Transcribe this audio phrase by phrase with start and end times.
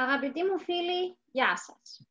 [0.00, 2.06] Αγαπητοί μου φίλοι, γεια σας.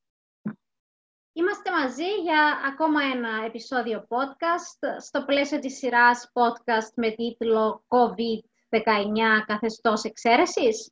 [1.33, 9.43] Είμαστε μαζί για ακόμα ένα επεισόδιο podcast στο πλαίσιο της σειράς podcast με τίτλο COVID-19
[9.45, 10.91] καθεστώς εξαίρεσης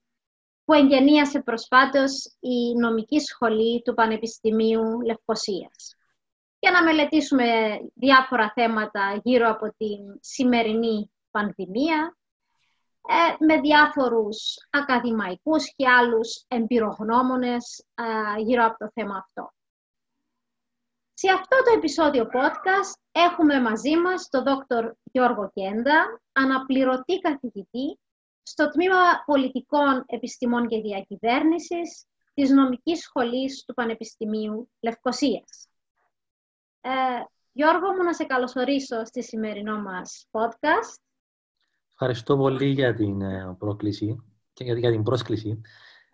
[0.65, 5.95] που εγγενίασε προσφάτως η νομική σχολή του Πανεπιστημίου Λευκοσίας.
[6.59, 12.17] Για να μελετήσουμε διάφορα θέματα γύρω από την σημερινή πανδημία,
[13.07, 19.51] ε, με διάφορους ακαδημαϊκούς και άλλους εμπειρογνώμονες ε, γύρω από το θέμα αυτό.
[21.13, 27.99] Σε αυτό το επεισόδιο podcast έχουμε μαζί μας τον Δόκτωρ Γιώργο Κέντα, αναπληρωτή καθηγητή
[28.43, 35.69] στο Τμήμα Πολιτικών Επιστημών και Διακυβέρνησης της Νομικής Σχολής του Πανεπιστημίου Λευκοσίας.
[36.81, 36.89] Ε,
[37.51, 41.06] Γιώργο μου, να σε καλωσορίσω στη σημερινό μας podcast.
[41.99, 45.61] Ευχαριστώ πολύ για την ε, πρόκληση και για την πρόσκληση.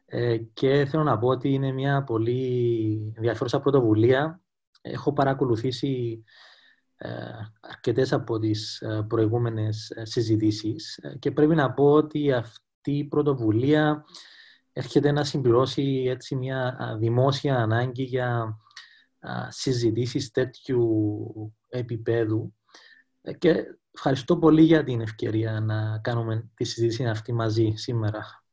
[0.06, 4.42] Ε, και θέλω να πω ότι είναι μια πολύ ενδιαφέρουσα πρωτοβουλία.
[4.82, 6.24] Έχω παρακολουθήσει
[6.96, 7.10] ε,
[7.60, 14.06] αρκετές από τις ε, προηγούμενες συζητήσεις και πρέπει να πω ότι αυτή η πρωτοβουλία
[14.74, 18.58] έρχεται να συμπληρώσει έτσι μια δημόσια ανάγκη για
[19.50, 21.16] συζητήσεις τέτοιου
[21.70, 22.54] επίπεδου
[23.38, 28.44] και ευχαριστώ πολύ για την ευκαιρία να κάνουμε τη συζήτηση αυτή μαζί σήμερα.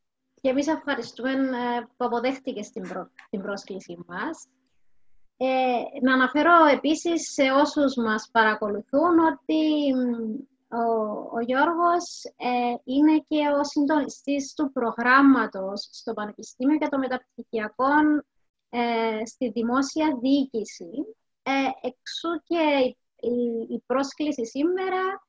[0.40, 2.82] Και εμείς ευχαριστούμε ε, που αποδέχτηκες την,
[3.30, 4.46] την πρόσκλησή μας.
[5.36, 5.46] Ε,
[6.02, 9.92] να αναφέρω επίσης σε όσους μας παρακολουθούν ότι
[10.68, 10.82] ο,
[11.36, 17.92] ο Γιώργος ε, είναι και ο συντονιστής του προγράμματος στο Πανεπιστήμιο για το Μεταπτυχιακό
[18.70, 20.90] ε, στη Δημόσια Διοίκηση.
[21.42, 25.28] Ε, εξού και η, η πρόσκληση σήμερα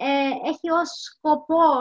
[0.00, 1.72] ε, έχει ως σκοπό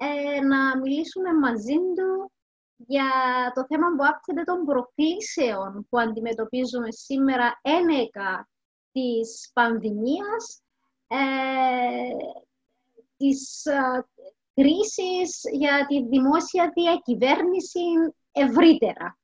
[0.00, 2.32] ε, να μιλήσουμε μαζί του
[2.76, 3.10] για
[3.54, 8.48] το θέμα που άπτεται των προκλήσεων που αντιμετωπίζουμε σήμερα ένεκα
[8.92, 10.62] της πανδημίας,
[11.06, 11.16] ε,
[13.16, 14.06] της ε,
[14.54, 17.80] κρίσης για τη δημόσια διακυβέρνηση
[18.32, 19.18] ευρύτερα.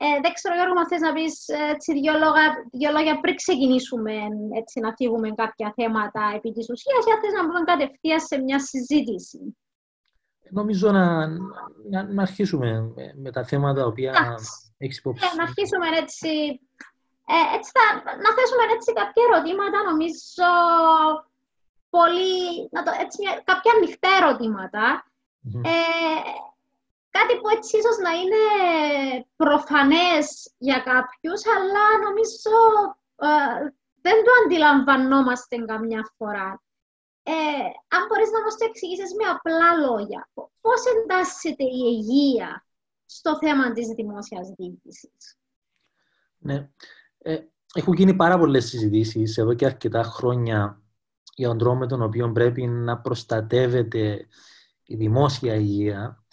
[0.00, 1.34] Ε, δεν ξέρω, Γιώργο, αν θες να πεις
[1.74, 4.14] έτσι, δύο, λόγια, δύο λόγια πριν ξεκινήσουμε
[4.60, 8.36] έτσι, να φύγουμε κάποια θέματα επί της ουσίας ή αν θες να μπούμε κατευθείαν σε
[8.38, 9.40] μια συζήτηση.
[10.50, 11.26] Νομίζω να,
[11.90, 12.92] να, να αρχίσουμε
[13.22, 14.12] με τα θέματα τα οποία
[14.78, 15.26] έχεις υπόψη.
[15.26, 16.30] Ε, να αρχίσουμε έτσι,
[17.34, 17.84] ε, έτσι θα,
[18.24, 20.50] να θέσουμε έτσι κάποια ερωτήματα, νομίζω,
[21.96, 24.84] πολύ, να το, έτσι, μια, κάποια ανοιχτά ερωτήματα.
[25.44, 25.64] Mm-hmm.
[25.72, 25.78] Ε,
[27.10, 28.42] κάτι που έτσι ίσως να είναι
[29.36, 32.56] προφανές για κάποιους, αλλά νομίζω
[33.16, 36.62] ε, δεν το αντιλαμβανόμαστε καμιά φορά.
[37.22, 37.32] Ε,
[37.88, 40.28] αν μπορείς να μας το εξηγήσεις με απλά λόγια,
[40.60, 42.66] πώς εντάσσεται η υγεία
[43.06, 45.38] στο θέμα της δημόσιας διοίκησης;
[46.38, 46.70] Ναι.
[47.18, 47.38] Ε,
[47.74, 50.82] έχουν γίνει πάρα πολλές συζητήσεις εδώ και αρκετά χρόνια
[51.34, 54.26] για τον τρόπο με τον οποίο πρέπει να προστατεύεται
[54.84, 56.24] η δημόσια υγεία.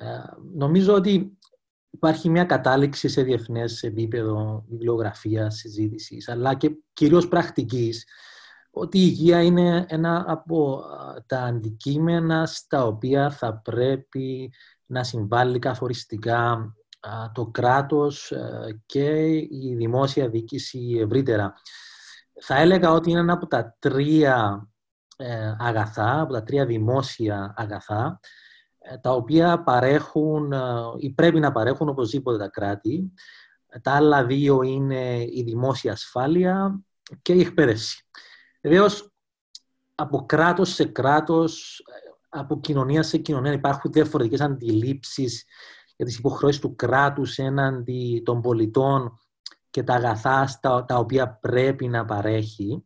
[0.00, 0.22] Ε,
[0.54, 1.38] νομίζω ότι
[1.90, 8.06] υπάρχει μια κατάληξη σε διεθνές επίπεδο βιβλιογραφίας, συζήτησης, αλλά και κυρίως πρακτικής,
[8.70, 10.84] ότι η υγεία είναι ένα από
[11.26, 14.52] τα αντικείμενα στα οποία θα πρέπει
[14.86, 16.74] να συμβάλλει καθοριστικά
[17.32, 21.54] το κράτος ε, και η δημόσια διοίκηση ευρύτερα.
[22.40, 24.68] Θα έλεγα ότι είναι ένα από τα τρία
[25.16, 28.39] ε, αγαθά, από τα τρία δημόσια αγαθά, ε,
[29.00, 30.58] τα οποία παρέχουν ε,
[30.98, 33.12] ή πρέπει να παρέχουν οπωσδήποτε τα κράτη.
[33.82, 36.80] Τα άλλα δύο είναι η δημόσια ασφάλεια
[37.22, 38.06] και η εκπαίδευση.
[38.62, 39.12] Βεβαίως,
[39.94, 41.84] από κράτος σε κράτος,
[42.28, 45.44] από κοινωνία σε κοινωνία υπάρχουν διαφορετικές αντιλήψεις
[45.96, 49.18] για τις υποχρεώσεις του κράτους έναντι των πολιτών
[49.70, 50.48] και τα αγαθά
[50.86, 52.84] τα οποία πρέπει να παρέχει.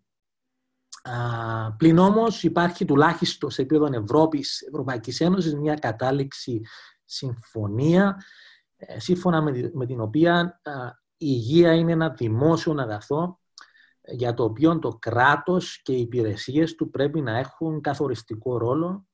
[1.76, 6.60] Πλην όμως υπάρχει τουλάχιστον σε επίπεδο Ευρώπης, Ευρωπαϊκής Ένωσης, μια κατάληξη
[7.04, 8.22] συμφωνία
[8.76, 9.42] ε, σύμφωνα
[9.72, 10.60] με την οποία
[11.16, 13.40] η υγεία είναι ένα δημόσιο αγαθό
[14.00, 19.06] ε, για το οποίο το κράτος και οι υπηρεσίες του πρέπει να έχουν καθοριστικό ρόλο.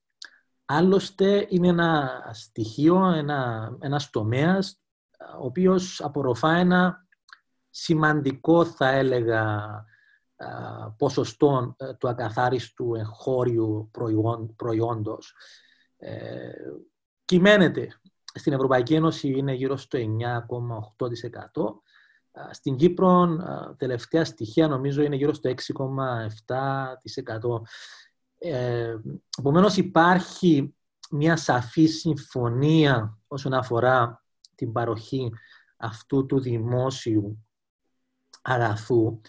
[0.64, 4.80] Άλλωστε είναι ένα στοιχείο, ένα, ένας τομέας
[5.40, 7.06] ο οποίος απορροφά ένα
[7.70, 9.68] σημαντικό θα έλεγα
[10.96, 13.90] ποσοστών ε, του ακαθάριστου εγχώριου
[14.56, 15.34] προϊόντος
[15.96, 16.50] ε,
[17.24, 18.00] κυμαίνεται.
[18.34, 20.02] Στην Ευρωπαϊκή Ένωση είναι γύρω στο 9,8%.
[22.50, 23.36] Στην Κύπρο
[23.76, 25.52] τελευταία στοιχεία νομίζω είναι γύρω στο
[26.46, 27.60] 6,7%.
[28.38, 28.94] Ε,
[29.38, 30.74] Επομένως υπάρχει
[31.10, 35.32] μια σαφή συμφωνία όσον αφορά την παροχή
[35.76, 37.46] αυτού του δημόσιου
[38.42, 39.20] αγαθού.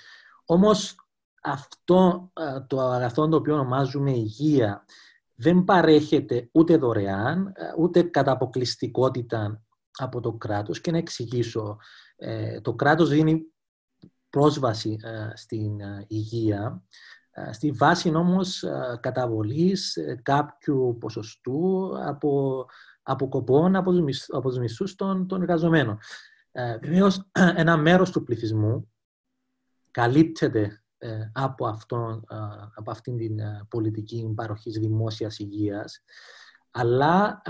[0.45, 0.95] Όμως
[1.41, 2.31] αυτό
[2.67, 4.85] το αγαθό το οποίο ονομάζουμε υγεία
[5.41, 9.63] δεν παρέχεται ούτε δωρεάν, ούτε κατά αποκλειστικότητα
[9.97, 10.81] από το κράτος.
[10.81, 11.77] Και να εξηγήσω,
[12.15, 13.41] ε, το κράτος δίνει
[14.29, 16.83] πρόσβαση ε, στην ε, υγεία,
[17.51, 18.63] στη βάση όμως
[18.99, 22.65] καταβολής κάποιου ποσοστού από,
[23.01, 25.99] από κοπών από τους, μισθούς, από τους μισθούς των, των εργαζομένων.
[26.81, 28.91] Βεβαίως, ένα μέρος του πληθυσμού
[29.91, 30.80] καλύπτεται
[31.33, 32.23] από, αυτόν,
[32.75, 33.39] από αυτήν την
[33.69, 36.03] πολιτική παροχής δημόσιας υγείας
[36.71, 37.41] αλλά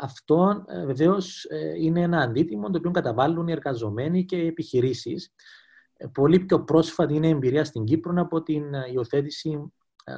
[0.00, 5.34] αυτό ε, βεβαίως ε, είναι ένα αντίτιμο το οποίο καταβάλουν οι εργαζομένοι και οι επιχειρήσεις.
[5.96, 9.72] Ε, πολύ πιο πρόσφατη είναι η εμπειρία στην Κύπρο από την υιοθέτηση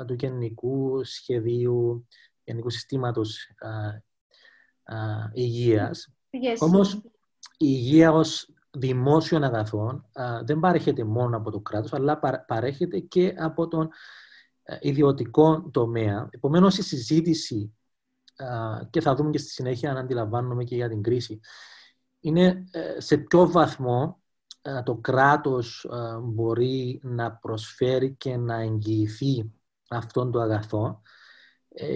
[0.06, 2.06] του γενικού σχεδίου,
[2.44, 3.50] γενικού συστήματος
[5.32, 6.08] υγείας.
[6.30, 6.56] Yes.
[6.58, 7.02] Όμως η
[7.58, 10.04] υγεία ως δημόσιων αγαθών
[10.44, 13.88] δεν παρέχεται μόνο από το κράτος, αλλά παρέχεται και από τον
[14.80, 16.28] ιδιωτικό τομέα.
[16.30, 17.72] Επομένως, η συζήτηση
[18.90, 21.40] και θα δούμε και στη συνέχεια αν αντιλαμβάνομαι και για την κρίση.
[22.20, 24.22] Είναι ε, σε ποιο βαθμό
[24.62, 29.52] ε, το κράτος ε, μπορεί να προσφέρει και να εγγυηθεί
[29.88, 31.02] αυτόν το αγαθό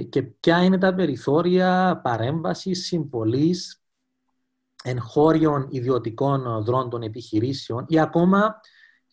[0.09, 3.82] και ποια είναι τα περιθώρια παρέμβασης, συμπολής,
[4.83, 8.61] εγχώριων ιδιωτικών δρόντων επιχειρήσεων ή ακόμα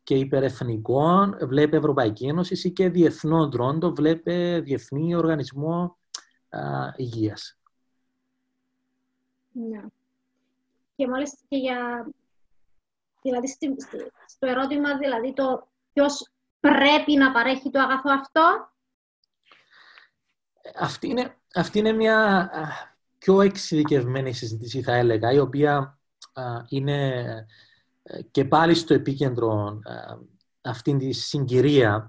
[0.04, 5.98] και υπερεθνικών, βλέπε Ευρωπαϊκή Ένωση ή και διεθνών δρόντων, βλέπε Διεθνή Οργανισμό
[6.50, 6.60] α,
[6.96, 7.60] υγείας.
[9.52, 9.82] Ναι.
[10.96, 12.10] Και μόλις και για...
[13.22, 13.48] Δηλαδή,
[14.28, 16.30] στο ερώτημα, δηλαδή, το ποιος
[16.60, 18.72] πρέπει να παρέχει το αγαθό αυτό;
[20.80, 22.50] Αυτή είναι, αυτή είναι μια
[23.20, 26.00] πιο εξειδικευμένη συζήτηση, θα έλεγα, η οποία
[26.70, 27.24] είναι
[28.04, 29.80] ε, και πάλι στο επίκεντρο
[30.62, 32.06] αυτήν τη συγκυρία,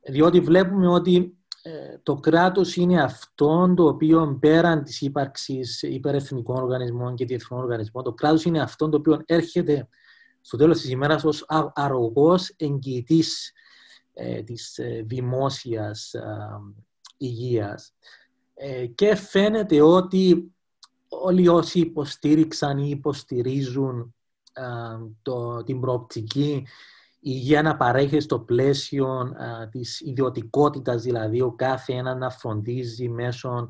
[0.00, 7.14] διότι βλέπουμε ότι ε, το κράτος είναι αυτό το οποίο πέραν της ύπαρξης υπερεθνικών οργανισμών
[7.14, 9.88] και διεθνών οργανισμών, το κράτος είναι αυτό το οποίο έρχεται
[10.40, 11.44] στο τέλος της ημέρας ως
[11.74, 13.52] αρρωγός εγγυητής
[14.14, 16.60] ε, της ε, δημόσιας ε,
[17.16, 17.94] υγείας.
[18.54, 20.52] Ε, και φαίνεται ότι
[21.08, 24.14] όλοι όσοι υποστήριξαν ή υποστηρίζουν
[25.22, 26.66] το, την προοπτική
[27.20, 33.68] υγεία να παρέχει στο πλαίσιο α, της ιδιωτικότητας, δηλαδή ο κάθε ένα να φροντίζει μέσω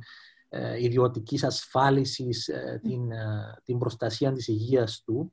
[0.48, 3.00] ε, ιδιωτικής ασφάλισης ε, την,
[3.64, 5.32] την προστασία της υγείας του,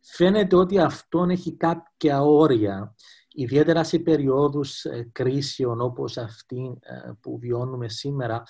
[0.00, 2.94] φαίνεται ότι αυτό έχει κάποια όρια,
[3.32, 6.78] ιδιαίτερα σε περιόδους ε, κρίσεων όπως αυτή
[7.20, 8.42] που βιώνουμε σήμερα,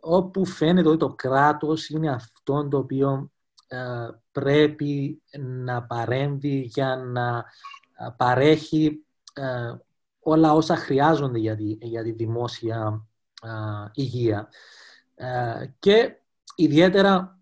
[0.00, 3.30] όπου φαίνεται ότι το κράτος είναι αυτό το οποίο
[4.32, 7.44] πρέπει να παρέμβει για να
[8.16, 9.74] παρέχει ε,
[10.20, 13.06] όλα όσα χρειάζονται για τη, για τη δημόσια
[13.92, 14.48] υγεία.
[15.14, 16.16] Ε, και
[16.54, 17.38] ιδιαίτερα,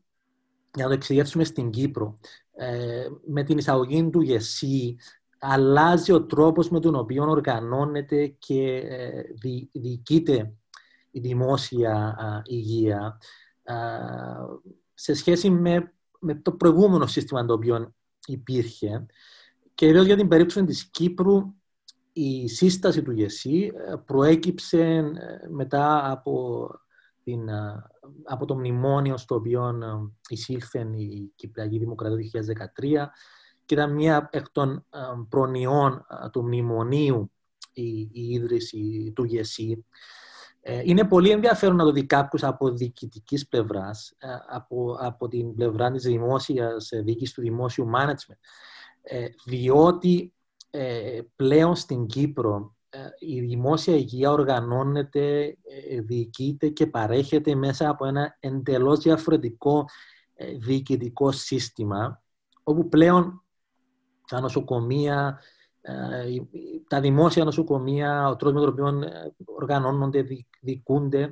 [0.74, 2.18] για να το εξηγήσουμε στην Κύπρο,
[2.52, 4.96] ε, με την εισαγωγή του ΓΕΣΥ,
[5.38, 8.82] αλλάζει ο τρόπος με τον οποίο οργανώνεται και
[9.72, 10.52] διοικείται
[11.18, 13.18] η δημόσια υγεία
[14.94, 17.94] σε σχέση με, με το προηγούμενο σύστημα το οποίο
[18.26, 19.06] υπήρχε
[19.74, 21.54] και βέβαια για την περίπτωση της Κύπρου
[22.12, 26.68] η σύσταση του ΓΕΣΥ ε, προέκυψε ε, μετά από,
[27.24, 27.84] την, ε,
[28.24, 29.74] από το μνημόνιο στο οποίο
[30.28, 33.06] εισήλθε η Κυπριακή Δημοκρατία το 2013
[33.64, 34.84] και ήταν μία εκ των
[35.28, 37.30] προνοιών του μνημονίου
[37.72, 39.84] η, η ίδρυση του ΓΕΣΥ.
[40.84, 44.16] Είναι πολύ ενδιαφέρον να το δει κάποιος από διοικητικής πλευράς,
[44.48, 48.38] από, από την πλευρά της δημόσιας διοίκησης του δημόσιου management.
[49.10, 50.32] Ε, διότι
[50.70, 55.56] ε, πλέον στην Κύπρο ε, η δημόσια υγεία οργανώνεται,
[56.04, 59.84] διοικείται και παρέχεται μέσα από ένα εντελώς διαφορετικό
[60.58, 62.22] διοικητικό σύστημα,
[62.62, 63.42] όπου πλέον
[64.28, 65.40] τα νοσοκομεία,
[66.88, 69.10] τα δημόσια νοσοκομεία, ο τρόπος με τον οποίο
[69.44, 70.26] οργανώνονται,
[70.60, 71.30] διοικούνται,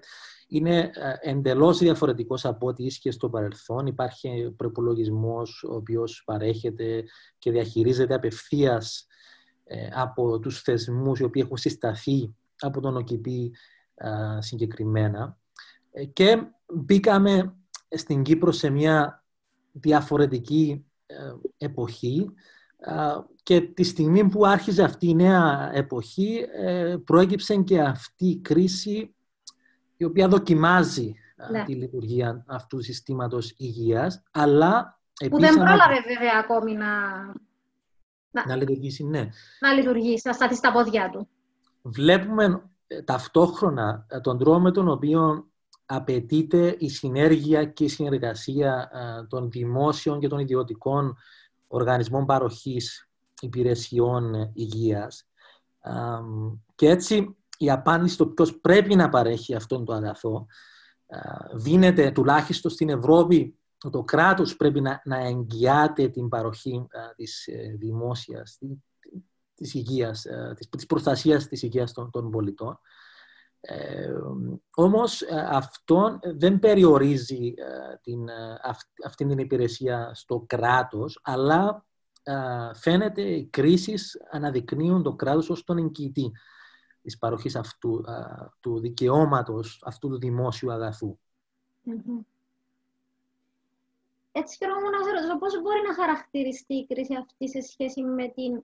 [0.49, 3.87] είναι ε, εντελώς διαφορετικός από ό,τι ίσχυε στο παρελθόν.
[3.87, 7.05] Υπάρχει προπολογισμός ο οποίος παρέχεται
[7.39, 9.07] και διαχειρίζεται απευθείας
[9.65, 13.55] ε, από τους θεσμούς οι οποίοι έχουν συσταθεί από τον ΟΚΙΠΗ
[13.95, 15.39] ε, συγκεκριμένα.
[16.13, 16.43] Και
[16.75, 17.57] μπήκαμε
[17.89, 19.25] στην Κύπρο σε μια
[19.73, 20.85] διαφορετική
[21.59, 22.35] εποχή
[23.43, 26.47] και τη στιγμή που άρχιζε αυτή η νέα εποχή
[27.05, 29.15] προέκυψε και αυτή η κρίση
[29.97, 31.15] η οποία δοκιμάζει
[31.51, 31.65] ναι.
[31.65, 36.87] τη λειτουργία αυτού του συστήματος υγείας, αλλά Που δεν πρόλαβε βέβαια ακόμη να...
[38.31, 39.29] Να, να λειτουργήσει, ναι.
[39.61, 41.29] Να λειτουργήσει, να σταθεί στα πόδια του.
[41.83, 45.49] Βλέπουμε ε, ταυτόχρονα ε, τον τρόπο με τον οποίο
[45.87, 51.17] απαιτείται η συνέργεια και η συνεργασία ε, των δημόσιων και των ιδιωτικών
[51.67, 53.09] οργανισμών παροχής
[53.41, 55.29] υπηρεσιών υγείας.
[56.75, 60.47] Και έτσι η απάντηση στο ποιος πρέπει να παρέχει αυτόν το αγαθό
[61.55, 63.59] δίνεται τουλάχιστον στην Ευρώπη
[63.91, 68.59] το κράτος πρέπει να, να εγγυάται την παροχή της ε, δημόσιας,
[69.55, 72.79] της υγείας, της, της προστασίας της υγείας των, των πολιτών.
[73.61, 74.13] Ε,
[74.75, 78.29] όμως ε, αυτό δεν περιορίζει ε, την,
[79.05, 81.85] αυτή την υπηρεσία στο κράτος, αλλά
[82.75, 86.33] φαίνεται οι κρίσεις αναδεικνύουν το κράτος ως τον εγγυητή
[87.03, 88.05] της παροχής αυτού
[88.61, 91.19] του δικαιώματος, αυτού του δημόσιου αγαθού.
[94.33, 98.29] Έτσι θέλω να σε ρωτήσω πώς μπορεί να χαρακτηριστεί η κρίση αυτή σε σχέση με,
[98.29, 98.63] την,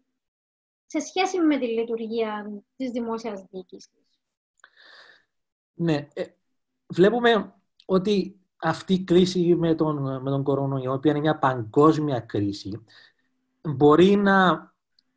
[0.86, 4.01] σε σχέση με τη λειτουργία της δημόσιας διοίκησης;
[5.74, 6.24] Ναι, ε,
[6.86, 12.20] βλέπουμε ότι αυτή η κρίση με τον, με τον κορονοϊό, η οποία είναι μια παγκόσμια
[12.20, 12.84] κρίση,
[13.62, 14.72] μπορεί να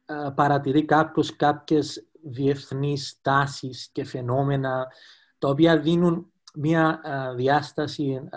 [0.06, 4.88] ε, παρατηρεί κάποιος κάποιες διεθνείς τάσεις και φαινόμενα
[5.38, 8.30] τα οποία δίνουν μια ε, διάσταση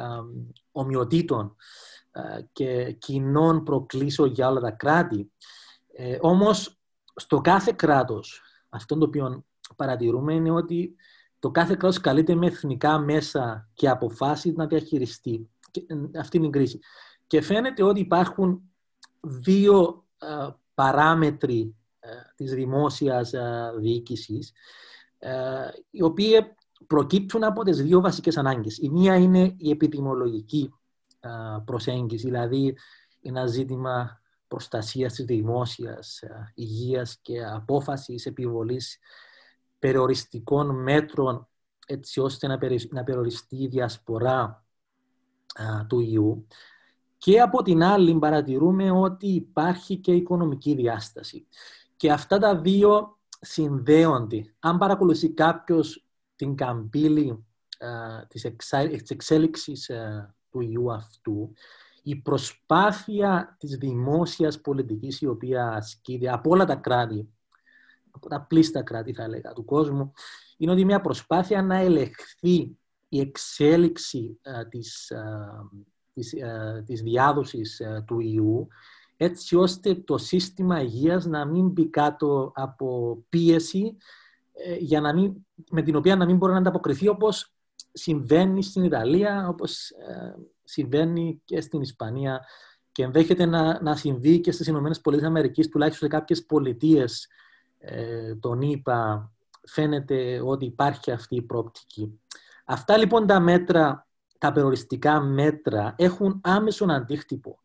[0.73, 1.57] ομοιοτήτων
[2.53, 5.33] και κοινών προκλήσεων για όλα τα κράτη.
[6.21, 6.79] όμως,
[7.15, 9.45] στο κάθε κράτος, αυτό το οποίο
[9.77, 10.97] παρατηρούμε είναι ότι
[11.39, 15.51] το κάθε κράτος καλείται με εθνικά μέσα και αποφάσεις να διαχειριστεί
[16.19, 16.79] αυτή την κρίση.
[17.27, 18.63] Και φαίνεται ότι υπάρχουν
[19.23, 20.07] δύο
[20.75, 21.75] παράμετροι
[22.35, 23.33] της δημόσιας
[23.79, 24.53] διοίκησης,
[25.91, 26.35] οι οποίοι
[26.87, 28.79] προκύπτουν από τις δύο βασικές ανάγκες.
[28.79, 30.75] Η μία είναι η επιδημολογική
[31.65, 32.77] προσέγγιση, δηλαδή
[33.23, 36.23] ένα ζήτημα προστασίας της δημόσιας
[36.55, 38.99] υγείας και απόφασης επιβολής
[39.79, 41.49] περιοριστικών μέτρων
[41.87, 42.47] έτσι ώστε
[42.91, 44.65] να περιοριστεί η διασπορά
[45.87, 46.47] του ιού.
[47.19, 51.47] Και από την άλλη παρατηρούμε ότι υπάρχει και οικονομική διάσταση.
[51.97, 54.55] Και αυτά τα δύο συνδέονται.
[54.59, 56.07] Αν παρακολουθεί κάποιος
[56.37, 57.47] την καμπύλη
[58.29, 58.45] της,
[59.11, 59.91] εξέλιξης
[60.51, 61.53] του ιού αυτού,
[62.03, 67.33] η προσπάθεια της δημόσιας πολιτικής η οποία ασκείται από όλα τα κράτη
[68.19, 70.13] από τα πλήστα κράτη θα έλεγα του κόσμου,
[70.57, 75.49] είναι ότι μια προσπάθεια να ελεγχθεί η εξέλιξη α, της, α,
[76.15, 76.35] της,
[76.85, 78.69] της διάδοσης του ιού,
[79.17, 83.97] έτσι ώστε το σύστημα υγείας να μην μπει κάτω από πίεση
[84.53, 85.33] ε, για να μην,
[85.71, 87.53] με την οποία να μην μπορεί να ανταποκριθεί όπως
[87.93, 90.35] συμβαίνει στην Ιταλία, όπως ε,
[90.65, 92.45] συμβαίνει και στην Ισπανία
[92.93, 97.29] και ενδέχεται να, να συμβεί και στις Ηνωμένες Πολιτείες Αμερικής, τουλάχιστον σε κάποιες πολιτείες
[97.79, 99.31] ε, τον είπα,
[99.67, 102.21] φαίνεται ότι υπάρχει αυτή η πρόπτικη.
[102.65, 104.07] Αυτά λοιπόν τα μέτρα,
[104.39, 107.59] τα περιοριστικά μέτρα, έχουν άμεσον αντίκτυπο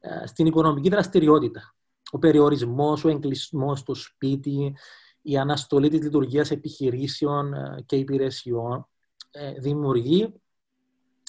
[0.00, 1.74] ε, στην οικονομική δραστηριότητα.
[2.10, 4.74] Ο περιορισμός, ο εγκλεισμός στο σπίτι,
[5.22, 8.88] η αναστολή της λειτουργίας επιχειρήσεων ε, και υπηρεσιών
[9.58, 10.34] δημιουργεί,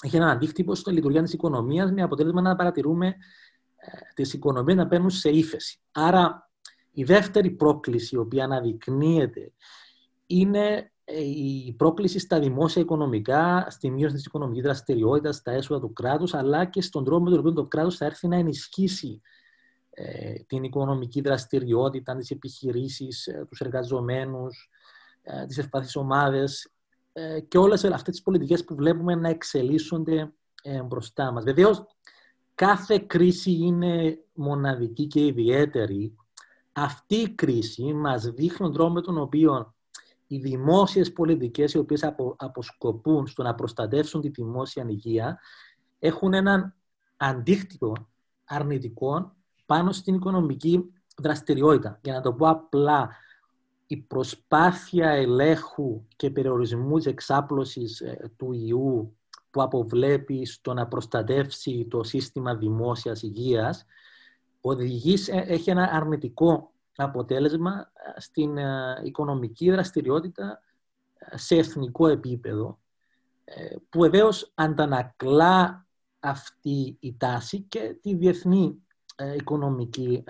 [0.02, 3.14] έχει έναν αντίκτυπο στη λειτουργία της οικονομίας με αποτέλεσμα να παρατηρούμε
[4.14, 5.80] τις οικονομίες να παίρνουν σε ύφεση.
[5.92, 6.51] Άρα
[6.92, 9.52] η δεύτερη πρόκληση, η οποία αναδεικνύεται,
[10.26, 15.92] είναι ε, η πρόκληση στα δημόσια οικονομικά, στη μείωση της οικονομικής δραστηριότητας, στα έσοδα του
[15.92, 19.20] κράτους, αλλά και στον τρόπο με τον οποίο το κράτος θα έρθει να ενισχύσει
[19.90, 24.70] ε, την οικονομική δραστηριότητα, τις επιχειρήσεις, ε, τους εργαζομένους,
[25.22, 26.72] ε, τις ευπαθείς ομάδες
[27.12, 30.32] ε, και όλες αυτές τις πολιτικές που βλέπουμε να εξελίσσονται
[30.62, 31.44] ε, μπροστά μας.
[31.44, 31.86] Βεβαίως,
[32.54, 36.16] κάθε κρίση είναι μοναδική και ιδιαίτερη
[36.72, 39.74] αυτή η κρίση μας δείχνει τον τρόπο με τον οποίο
[40.26, 45.38] οι δημόσιες πολιτικές οι οποίες αποσκοπούν στο να προστατεύσουν τη δημόσια υγεία
[45.98, 46.74] έχουν έναν
[47.16, 47.92] αντίκτυπο
[48.44, 49.34] αρνητικό
[49.66, 51.98] πάνω στην οικονομική δραστηριότητα.
[52.02, 53.10] Για να το πω απλά,
[53.86, 59.16] η προσπάθεια ελέγχου και περιορισμού της εξάπλωσης ε, του ιού
[59.50, 63.86] που αποβλέπει στο να προστατεύσει το σύστημα δημόσιας υγείας
[64.62, 70.62] οδηγεί, έχει ένα αρνητικό αποτέλεσμα ε, στην ε, οικονομική δραστηριότητα
[71.18, 72.80] ε, σε εθνικό επίπεδο,
[73.88, 75.86] που βεβαίως αντανακλά
[76.20, 78.82] αυτή η τάση και τη διεθνή
[79.36, 80.24] οικονομική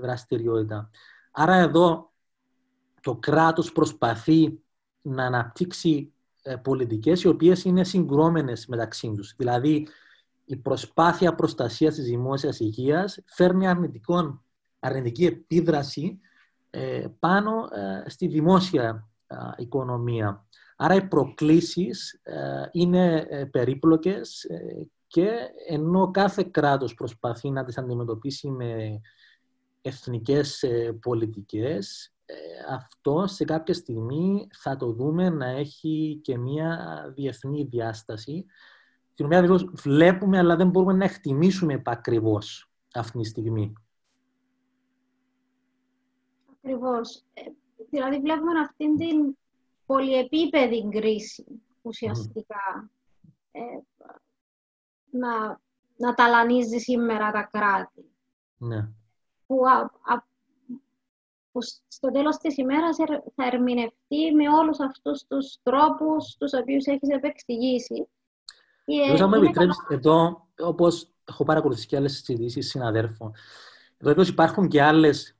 [0.00, 0.90] δραστηριότητα.
[1.30, 2.12] Άρα εδώ
[3.00, 4.60] το κράτος προσπαθεί
[5.02, 6.12] να αναπτύξει
[6.62, 9.34] πολιτικές οι οποίες είναι συγκρόμενες μεταξύ τους.
[9.36, 9.88] Δηλαδή
[10.48, 14.42] η προσπάθεια προστασίας της δημόσιας υγείας φέρνει αρνητικό,
[14.78, 16.20] αρνητική επίδραση
[16.70, 19.08] ε, πάνω ε, στη δημόσια
[19.56, 20.46] οικονομία.
[20.76, 22.22] Άρα οι προκλήσεις
[22.72, 24.46] είναι περίπλοκες
[25.06, 25.30] και
[25.68, 29.00] ενώ κάθε κράτος προσπαθεί να τις αντιμετωπίσει με
[29.82, 30.64] εθνικές
[31.00, 32.14] πολιτικές,
[32.70, 38.46] αυτό σε κάποια στιγμή θα το δούμε να έχει και μια διεθνή διάσταση
[39.18, 43.72] την οποία βλέπουμε αλλά δεν μπορούμε να εκτιμήσουμε επακριβώς αυτή τη στιγμή.
[46.56, 47.24] Ακριβώς.
[47.34, 47.42] Ε,
[47.90, 49.36] δηλαδή βλέπουμε αυτήν την
[49.86, 51.44] πολυεπίπεδη κρίση
[51.82, 52.90] ουσιαστικά
[53.50, 53.60] ε,
[55.10, 55.60] να,
[55.96, 58.10] να ταλανίζει σήμερα τα κράτη.
[58.58, 58.88] Ναι.
[59.46, 59.56] Που,
[61.52, 62.96] που στο τέλος της ημέρας
[63.34, 68.08] θα ερμηνευτεί με όλους αυτούς τους τρόπους τους οποίους έχεις επεξηγήσει.
[69.16, 73.32] Θα με επιτρέψεις εδώ, όπως έχω παρακολουθήσει και άλλες συζητήσεις συναδέρφων,
[73.98, 75.36] εδώ υπάρχουν και άλλες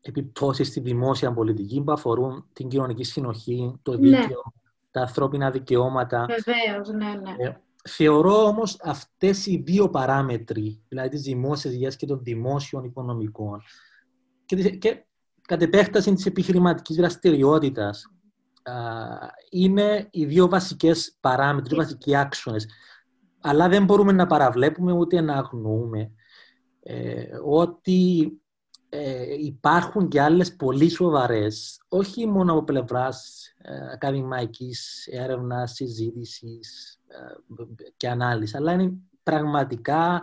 [0.00, 3.98] επιπτώσεις στη δημόσια πολιτική που αφορούν την κοινωνική συνοχή, το ναι.
[3.98, 4.60] δίκαιο, ναι.
[4.90, 6.26] τα ανθρώπινα δικαιώματα.
[6.26, 7.44] Βεβαίως, ναι, ναι.
[7.44, 7.56] Ε,
[7.88, 13.62] θεωρώ όμως αυτές οι δύο παράμετροι, δηλαδή της δημόσιας υγείας και των δημόσιων οικονομικών
[14.44, 15.04] και, και
[15.42, 18.11] κατ' επέκταση της επιχειρηματικής δραστηριότητας,
[19.50, 22.66] είναι οι δύο βασικές παράμετροι, οι βασικοί άξονες.
[23.40, 26.10] Αλλά δεν μπορούμε να παραβλέπουμε ούτε να αγνοούμε
[26.82, 28.32] ε, ότι
[28.94, 37.94] ε, υπάρχουν και άλλες πολύ σοβαρές, όχι μόνο από πλευράς ε, ακαδημαϊκής έρευνας, συζήτησης ε,
[37.96, 38.92] και ανάλυσης, αλλά είναι
[39.22, 40.22] πραγματικά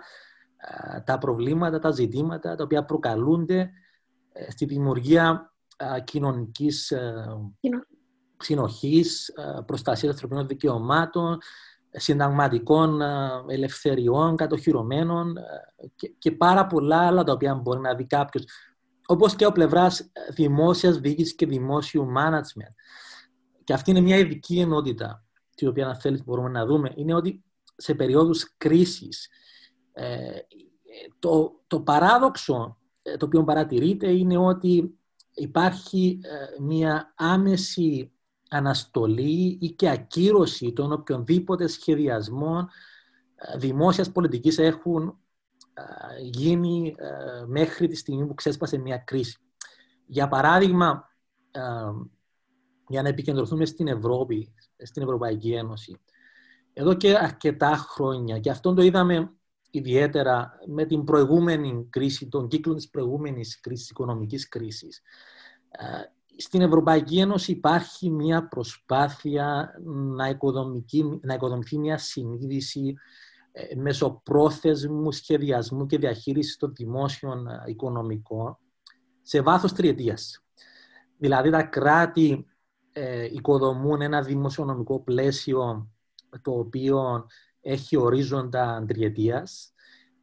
[1.05, 3.71] τα προβλήματα, τα ζητήματα τα οποία προκαλούνται
[4.49, 5.53] στη δημιουργία
[6.03, 6.93] κοινωνικής
[8.39, 9.33] συνοχής,
[9.65, 11.37] προστασίας ανθρωπίνων δικαιωμάτων,
[11.91, 15.43] συνταγματικών ε, ελευθεριών, κατοχυρωμένων ε,
[15.95, 18.43] και, και πάρα πολλά άλλα τα οποία μπορεί να δει κάποιος.
[19.05, 22.73] Όπως και ο πλευράς ε, δημόσιας διοίκησης και δημόσιου management.
[23.63, 25.23] Και αυτή είναι μια ειδική ενότητα,
[25.55, 27.43] την οποία αν θέλεις μπορούμε να δούμε, είναι ότι
[27.75, 29.29] σε περίοδους κρίσης
[31.19, 32.77] το, το παράδοξο
[33.17, 34.97] το οποίο παρατηρείται είναι ότι
[35.33, 36.19] υπάρχει
[36.59, 38.11] μια άμεση
[38.49, 42.69] αναστολή ή και ακύρωση των οποιονδήποτε σχεδιασμών
[43.35, 45.17] ε, δημόσιας πολιτικής έχουν
[45.73, 45.83] ε,
[46.21, 49.37] γίνει ε, μέχρι τη στιγμή που ξέσπασε μια κρίση.
[50.05, 51.07] Για παράδειγμα,
[52.87, 55.99] για να επικεντρωθούμε στην Ευρώπη, στην Ευρωπαϊκή Ένωση,
[56.73, 59.31] εδώ και αρκετά χρόνια, και αυτό το είδαμε
[59.69, 65.01] ιδιαίτερα με την προηγούμενη κρίση, τον κύκλο της προηγούμενης κρίσης, οικονομικής κρίσης,
[66.41, 69.73] στην Ευρωπαϊκή Ένωση υπάρχει μια προσπάθεια
[70.15, 70.37] να,
[71.21, 72.95] να οικοδομηθεί μια συνείδηση
[73.51, 78.57] ε, μεσοπρόθεσμου σχεδιασμού και διαχείρισης των δημόσιων ε, οικονομικών
[79.21, 80.43] σε βάθος τριετίας.
[81.17, 82.45] Δηλαδή τα κράτη
[82.91, 85.89] ε, οικοδομούν ένα δημοσιονομικό πλαίσιο
[86.41, 87.25] το οποίο
[87.61, 89.73] έχει ορίζοντα τριετίας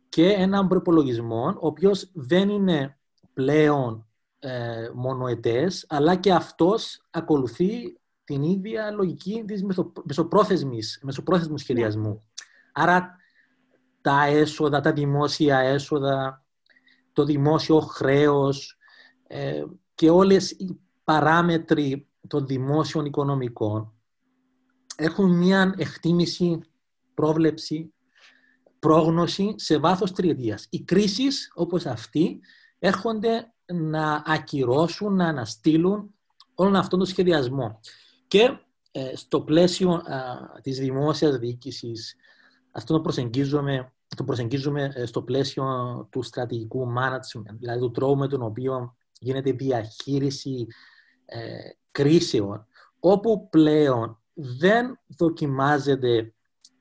[0.09, 2.99] και έναν προπολογισμό ο οποίος δεν είναι
[3.33, 4.06] πλέον
[4.47, 9.65] ε, μονοετές, αλλά και αυτός ακολουθεί την ίδια λογική της
[10.05, 12.09] μεσοπρόθεσμης, μεσοπρόθεσμου σχεδιασμού.
[12.09, 12.19] Ναι.
[12.73, 13.17] Άρα
[14.01, 16.45] τα έσοδα, τα δημόσια έσοδα,
[17.13, 18.79] το δημόσιο χρέος
[19.27, 23.93] ε, και όλες οι παράμετροι των δημόσιων οικονομικών
[24.97, 26.61] έχουν μια εκτίμηση,
[27.15, 27.95] πρόβλεψη,
[28.79, 30.67] πρόγνωση σε βάθος τριετίας.
[30.71, 32.41] Οι κρίσεις όπως αυτή
[32.79, 36.15] έρχονται να ακυρώσουν, να αναστείλουν
[36.55, 37.81] όλον αυτόν τον σχεδιασμό.
[38.29, 38.59] Και
[38.91, 40.03] ε, στο πλαίσιο α,
[40.63, 42.17] της δημόσιας διοίκησης,
[42.73, 45.65] αυτό το προσεγγίζουμε, το προσεγγίζουμε ε, στο πλαίσιο
[46.11, 50.67] του στρατηγικού management, δηλαδή του τρόπου με τον οποίο γίνεται διαχείριση
[51.25, 52.67] ε, κρίσεων,
[53.01, 56.35] όπου πλέον δεν δοκιμάζεται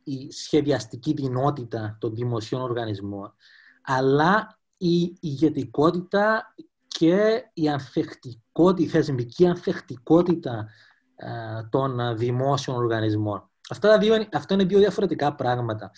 [0.04, 3.34] η σχεδιαστική δυνότητα των δημοσίων οργανισμών,
[3.82, 6.56] αλλά η ηγετικότητα
[6.98, 10.68] και η ανθεκτικότητα, η θεσμική ανθεκτικότητα
[11.16, 11.28] ε,
[11.70, 13.50] των δημόσιων οργανισμών.
[13.70, 15.92] Αυτά, τα δύο, αυτά είναι δύο διαφορετικά πράγματα.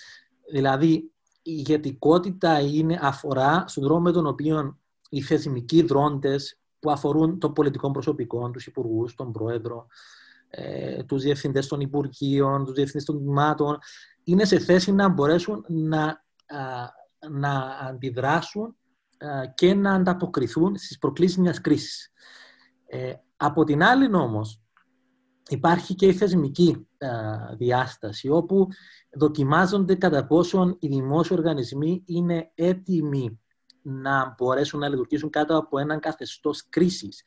[0.51, 4.79] Δηλαδή, η ηγετικότητα είναι, αφορά στον τρόπο με τον οποίο
[5.09, 9.87] οι θεσμικοί δρόντες που αφορούν τον πολιτικό προσωπικό, τους υπουργούς, τον πρόεδρο,
[10.49, 13.77] ε, τους διευθυντές των υπουργείων, τους διευθυντές των τμήματων,
[14.23, 16.25] είναι σε θέση να μπορέσουν να,
[17.29, 18.75] να αντιδράσουν
[19.55, 22.11] και να ανταποκριθούν στις προκλήσεις μιας κρίσης.
[22.85, 24.61] Ε, από την άλλη όμως,
[25.49, 26.87] υπάρχει και η θεσμική
[27.57, 28.67] διάσταση, όπου
[29.11, 33.39] δοκιμάζονται κατά πόσον οι δημόσιοι οργανισμοί είναι έτοιμοι
[33.81, 37.23] να μπορέσουν να λειτουργήσουν κάτω από έναν καθεστώς κρίσης.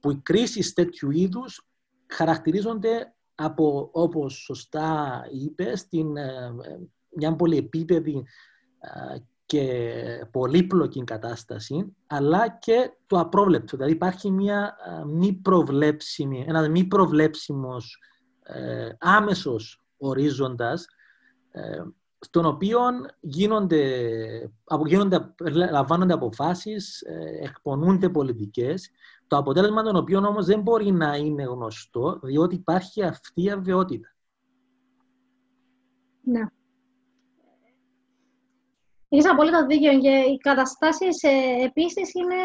[0.00, 1.66] Που οι κρίσεις τέτοιου είδους
[2.06, 6.54] χαρακτηρίζονται από, όπως σωστά είπες, στην, ε,
[7.16, 8.24] μια πολυεπίπεδη
[9.52, 13.76] και πολύπλοκη κατάσταση, αλλά και το απρόβλεπτο.
[13.76, 17.98] Δηλαδή υπάρχει μια μη προβλέψιμη, ένας μη προβλέψιμος
[18.42, 20.86] ε, άμεσος ορίζοντας,
[21.50, 21.82] ε,
[22.18, 22.80] στον οποίο
[23.20, 23.84] γίνονται,
[24.86, 25.34] γίνονται,
[25.70, 28.90] λαμβάνονται αποφάσεις, ε, εκπονούνται πολιτικές,
[29.26, 34.14] το αποτέλεσμα των οποίων όμως δεν μπορεί να είναι γνωστό, διότι υπάρχει αυτή η αβεβαιότητα.
[36.22, 36.46] Ναι.
[39.14, 42.42] Έχεις απόλυτο δίκιο και οι καταστάσεις ε, επίσης είναι,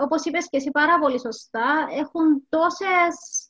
[0.00, 3.48] όπως είπες και εσύ πάρα πολύ σωστά, έχουν τόσες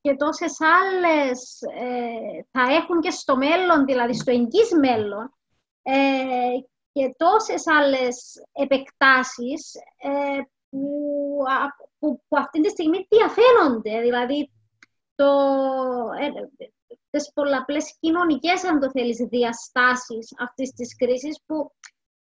[0.00, 5.34] και τόσες άλλες, ε, θα έχουν και στο μέλλον, δηλαδή στο εγγύς μέλλον,
[5.82, 5.94] ε,
[6.92, 10.88] και τόσες άλλες επεκτάσεις ε, που,
[11.98, 14.00] που, που αυτή τη στιγμή διαφαίνονται.
[14.00, 14.50] Δηλαδή,
[15.14, 15.30] το,
[16.20, 16.66] ε,
[17.12, 21.72] τις πολλαπλές κοινωνικές, αν το θέλεις, διαστάσεις αυτής της κρίσης, που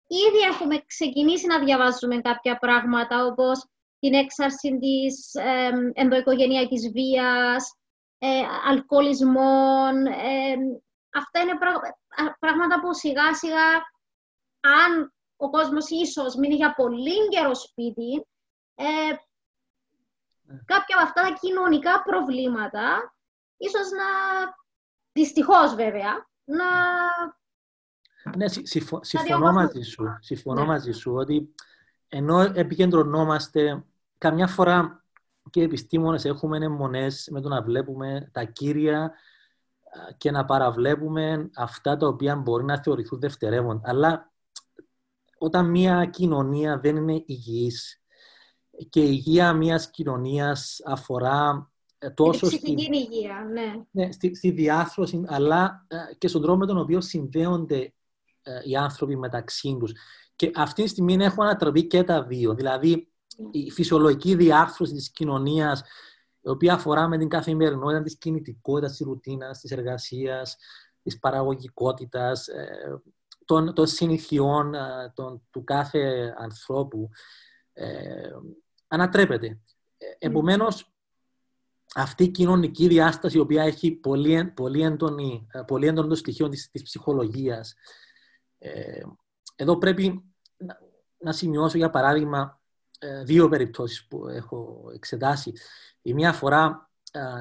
[0.07, 3.65] ήδη έχουμε ξεκινήσει να διαβάζουμε κάποια πράγματα, όπως
[3.99, 7.75] την έξαρση της ε, ενδοοικογενειακής βίας,
[8.19, 10.07] ε, αλκοολισμών.
[10.07, 10.57] Ε,
[11.13, 11.59] αυτά είναι
[12.39, 13.69] πράγματα που σιγά σιγά,
[14.61, 18.27] αν ο κόσμος ίσως μείνει για πολύ καιρό σπίτι,
[18.75, 18.85] ε,
[20.43, 20.59] ναι.
[20.65, 23.15] κάποια από αυτά τα κοινωνικά προβλήματα
[23.57, 24.09] ίσως να
[25.13, 26.65] Δυστυχώς, βέβαια, να...
[28.37, 28.47] Ναι,
[29.01, 30.67] συμφωνώ, μαζί σου, συμφωνώ ναι.
[30.67, 31.55] μαζί σου ότι
[32.09, 33.85] ενώ επικεντρωνόμαστε
[34.19, 35.05] καμιά φορά
[35.51, 39.13] και οι επιστήμονες έχουμε αιμονές με το να βλέπουμε τα κύρια
[40.17, 43.81] και να παραβλέπουμε αυτά τα οποία μπορεί να θεωρηθούν δευτερεύοντα.
[43.91, 44.33] Αλλά
[45.39, 48.03] όταν μια κοινωνία δεν είναι υγιής
[48.89, 51.71] και η υγεία μιας κοινωνίας αφορά
[52.03, 53.85] ε, τόσο στη, υγεία, ναι.
[53.91, 57.93] ναι στη, στη, διάθρωση, αλλά ε, και στον τρόπο με τον οποίο συνδέονται
[58.43, 59.93] ε, οι άνθρωποι μεταξύ τους.
[60.37, 62.55] Και αυτή τη στιγμή έχουν ανατροπεί και τα δύο.
[62.55, 63.13] Δηλαδή,
[63.51, 65.83] η φυσιολογική διάρθρωση της κοινωνίας,
[66.41, 70.57] η οποία αφορά με την καθημερινότητα της κινητικότητας, της ρουτίνας, της εργασίας,
[71.03, 72.49] της παραγωγικότητας,
[73.45, 74.75] των, των συνηθιών
[75.15, 77.09] των, του κάθε ανθρώπου,
[77.73, 78.31] ε,
[78.89, 79.61] ανατρέπεται.
[80.19, 80.93] Επομένως,
[81.95, 86.49] αυτή η κοινωνική διάσταση, η οποία έχει πολύ, πολύ, έντονη, ε, πολύ έντονο το στοιχείο
[86.49, 87.75] της, της ψυχολογίας.
[88.59, 89.03] Ε,
[89.57, 90.79] εδώ πρέπει να,
[91.19, 92.61] να, σημειώσω, για παράδειγμα,
[92.99, 95.53] ε, δύο περιπτώσεις που έχω εξετάσει.
[96.03, 96.91] Η μία φορά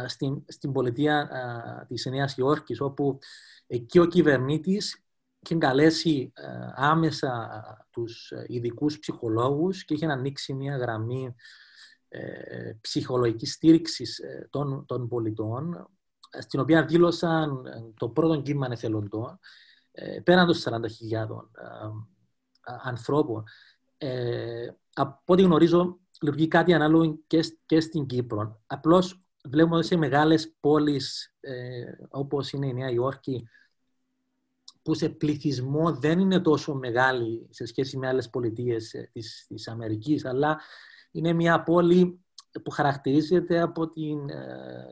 [0.05, 1.29] στην, στην πολιτεία
[1.87, 3.19] της Νέας Υόρκης, όπου
[3.67, 5.03] εκεί ο κυβερνήτης
[5.39, 6.33] είχε καλέσει
[6.75, 11.35] άμεσα τους ειδικούς ψυχολόγους και είχε ανοίξει μια γραμμή
[12.11, 15.89] ε, ψυχολογικής στήριξης ε, των, των πολιτών,
[16.39, 19.39] στην οποία δήλωσαν ε, το πρώτο κύμα εθελοντών,
[20.23, 20.81] πέραν των 40.000
[22.83, 23.43] ανθρώπων.
[24.93, 28.61] από ό,τι γνωρίζω, λειτουργεί κάτι ανάλογο και, και στην Κύπρο.
[28.67, 31.33] Απλώς βλέπουμε ότι σε μεγάλες πόλεις
[32.09, 33.47] όπως είναι η Νέα Υόρκη,
[34.81, 40.25] που σε πληθυσμό δεν είναι τόσο μεγάλη σε σχέση με άλλες πολιτείες της, της Αμερικής,
[40.25, 40.59] αλλά
[41.11, 42.19] είναι μια πόλη
[42.63, 44.85] που χαρακτηρίζεται από την ε,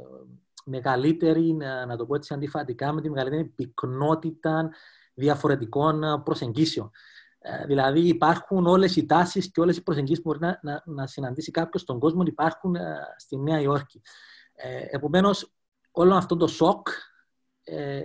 [0.66, 1.54] μεγαλύτερη,
[1.88, 4.70] να το πω έτσι αντιφατικά, με τη μεγαλύτερη πυκνότητα
[5.14, 6.92] διαφορετικών προσεγγίσεων.
[7.40, 11.08] Ε, δηλαδή υπάρχουν όλες οι τάσεις και όλες οι προσεγγίσεις που μπορεί να, να, να
[11.08, 14.02] συναντήσει κάποιος στον κόσμο υπάρχουν ε, στη Νέα Υόρκη.
[14.54, 15.54] Ε, επομένως,
[15.92, 16.88] όλο αυτό το σοκ
[17.64, 18.02] ε,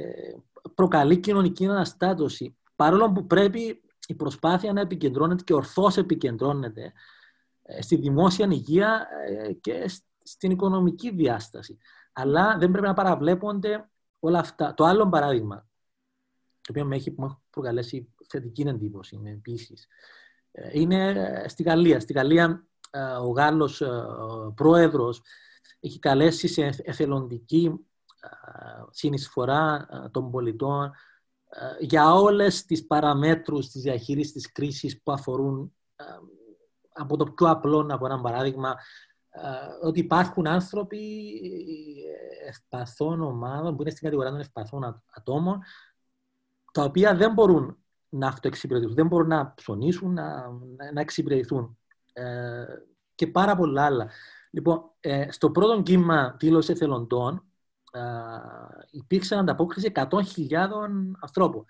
[0.75, 2.57] προκαλεί κοινωνική αναστάτωση.
[2.77, 6.93] Παρόλο που πρέπει η προσπάθεια να επικεντρώνεται και ορθώς επικεντρώνεται ε,
[7.81, 9.91] στη δημόσια υγεία ε, και
[10.23, 11.79] στην οικονομική διάσταση.
[12.13, 14.75] Αλλά δεν πρέπει να παραβλέπονται όλα αυτά.
[14.75, 15.67] Το άλλο παράδειγμα,
[16.61, 17.15] το οποίο με έχει,
[17.51, 19.87] προκαλέσει θετική εντύπωση επίσης,
[20.51, 22.01] ε, είναι στη Γαλλία.
[22.01, 22.67] Στη Γαλλία
[23.23, 23.83] ο Γάλλος
[24.55, 25.23] πρόεδρος
[25.81, 27.87] έχει καλέσει σε εθελοντική
[28.91, 30.93] συνεισφορά των πολιτών
[31.81, 35.75] για όλες τις παραμέτρους της διαχείρισης της κρίσης που αφορούν
[36.93, 38.77] από το πιο απλό, να πω ένα παράδειγμα,
[39.31, 40.99] ε, ότι υπάρχουν άνθρωποι
[42.49, 45.61] ευπαθών ομάδων που είναι στην κατηγορία των ευπαθών ατόμων,
[46.73, 47.77] τα οποία δεν μπορούν
[48.09, 50.49] να αυτοεξυπηρετηθούν, δεν μπορούν να ψωνίσουν, να,
[50.93, 51.79] να εξυπηρετηθούν.
[52.13, 52.65] Ε,
[53.15, 54.11] και πάρα πολλά άλλα.
[54.51, 57.45] Λοιπόν, ε, στο πρώτο κύμα δήλωση εθελοντών
[57.93, 58.01] ε,
[58.91, 60.09] υπήρξε ανταπόκριση 100.000
[61.21, 61.65] ανθρώπων.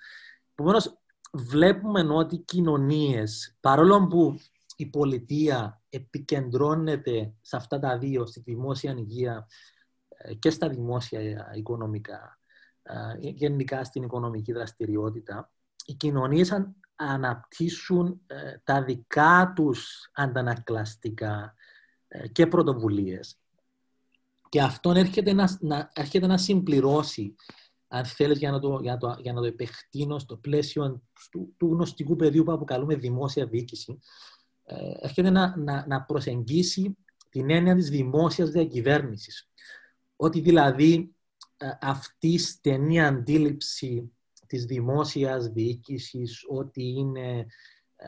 [0.53, 0.97] Επομένως,
[1.33, 4.39] βλέπουμε ότι οι κοινωνίες, παρόλο που
[4.83, 9.47] η πολιτεία επικεντρώνεται σε αυτά τα δύο, στη δημόσια υγεία
[10.09, 12.39] ε, και στα δημόσια οικονομικά,
[12.83, 15.51] ε, γενικά στην οικονομική δραστηριότητα,
[15.87, 21.55] οι κοινωνίες αναπτύσσουν ε, τα δικά τους αντανακλαστικά
[22.33, 23.37] και πρωτοβουλίες.
[24.49, 27.35] Και αυτό έρχεται να, να, έρχεται να συμπληρώσει,
[27.89, 31.67] αν θέλεις, για να, το, για, το, για να το επεκτείνω στο πλαίσιο του, του
[31.67, 33.99] γνωστικού πεδίου που αποκαλούμε δημόσια διοίκηση,
[35.01, 36.97] έρχεται να, να, να προσεγγίσει
[37.29, 39.49] την έννοια της δημόσιας διακυβέρνησης.
[40.17, 41.15] Ότι δηλαδή
[41.57, 44.13] ε, αυτή η στενή αντίληψη
[44.47, 47.47] της δημόσιας διοίκησης ότι είναι
[47.97, 48.07] ε,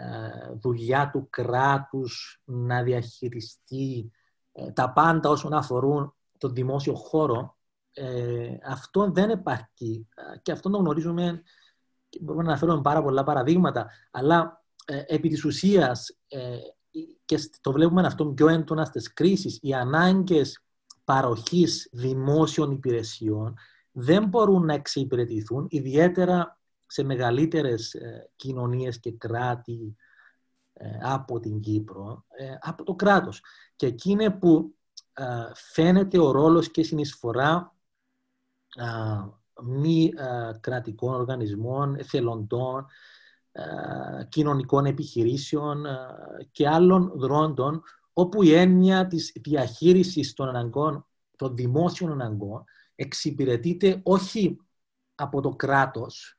[0.54, 4.10] δουλειά του κράτους να διαχειριστεί
[4.52, 7.58] ε, τα πάντα όσον αφορούν το δημόσιο χώρο,
[8.66, 10.08] αυτό δεν υπάρχει.
[10.42, 11.42] Και αυτό το γνωρίζουμε
[12.08, 14.63] και μπορούμε να αναφέρουμε πάρα πολλά παραδείγματα, αλλά
[15.06, 16.16] επί της ουσίας
[17.24, 20.64] και το βλέπουμε αυτό πιο έντονα στις κρίσεις, οι ανάγκες
[21.04, 23.54] παροχής δημόσιων υπηρεσιών
[23.92, 29.96] δεν μπορούν να εξυπηρετηθούν, ιδιαίτερα σε μεγαλύτερες ε, κοινωνίες και κράτη
[30.72, 33.42] ε, από την Κύπρο, ε, από το κράτος.
[33.76, 34.74] Και εκεί είναι που
[35.54, 37.74] φαίνεται ο ρόλος και συνεισφορά
[39.62, 40.12] μη
[40.60, 42.86] κρατικών οργανισμών, εθελοντών,
[44.28, 45.84] κοινωνικών επιχειρήσεων
[46.50, 52.64] και άλλων δρόντων όπου η έννοια της διαχείρισης των αναγκών, των δημόσιων αναγκών,
[52.94, 54.56] εξυπηρετείται όχι
[55.14, 56.38] από το κράτος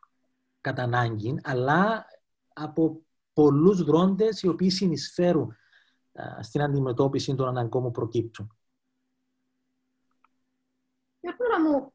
[0.61, 2.05] κατά ανάγκη, αλλά
[2.53, 3.01] από
[3.33, 5.55] πολλούς δρόντες οι οποίοι συνεισφέρουν
[6.39, 8.57] στην αντιμετώπιση των αναγκών που προκύπτουν.
[11.65, 11.93] μου,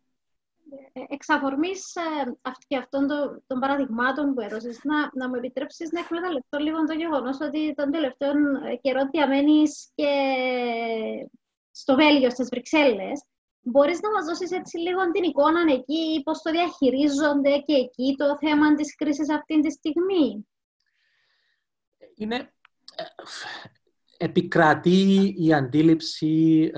[0.70, 3.07] ε, εξ αφορμής ε, και αυτών
[3.46, 7.90] των, παραδειγμάτων που έδωσες, να, να μου επιτρέψεις να εκμεταλλευτώ λίγο το γεγονός ότι τον
[7.90, 10.11] τελευταίο ε, καιρό διαμένεις και
[11.70, 13.24] στο Βέλγιο, στις Βρυξέλλες.
[13.62, 18.37] Μπορείς να μας δώσεις έτσι λίγο την εικόνα εκεί, πώς το διαχειρίζονται και εκεί το
[18.38, 20.48] θέμα της κρίσης αυτή τη στιγμή;
[22.14, 22.53] Είναι
[24.22, 26.70] επικρατεί η αντίληψη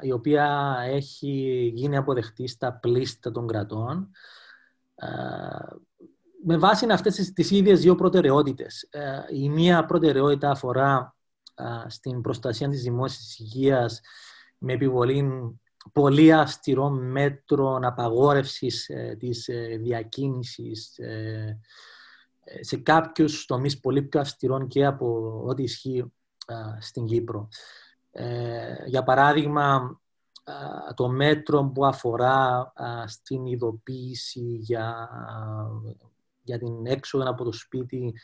[0.00, 4.10] η οποία έχει γίνει αποδεχτή στα πλήστα των κρατών
[6.44, 8.88] με βάση αυτές τις, τις ίδιες δύο προτεραιότητες.
[9.32, 11.16] η μία προτεραιότητα αφορά
[11.86, 14.00] στην προστασία της δημόσιας υγείας
[14.58, 15.22] με επιβολή
[15.92, 21.58] πολύ αυστηρών μέτρων απαγόρευσης ε, της ε, διακίνησης ε,
[22.60, 26.12] σε κάποιους τομείς πολύ πιο αυστηρών και από ό,τι ισχύει
[26.78, 27.48] στην Κύπρο.
[28.10, 30.00] Ε, για παράδειγμα,
[30.94, 32.72] το μέτρο που αφορά
[33.06, 35.08] στην ειδοποίηση για,
[36.42, 38.14] για την έξοδο από το σπίτι,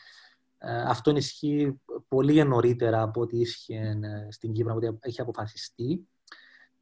[0.87, 6.07] αυτό ισχύει πολύ νωρίτερα από ό,τι ίσχυε ε, στην Κύπρο, από ό,τι έχει αποφασιστεί.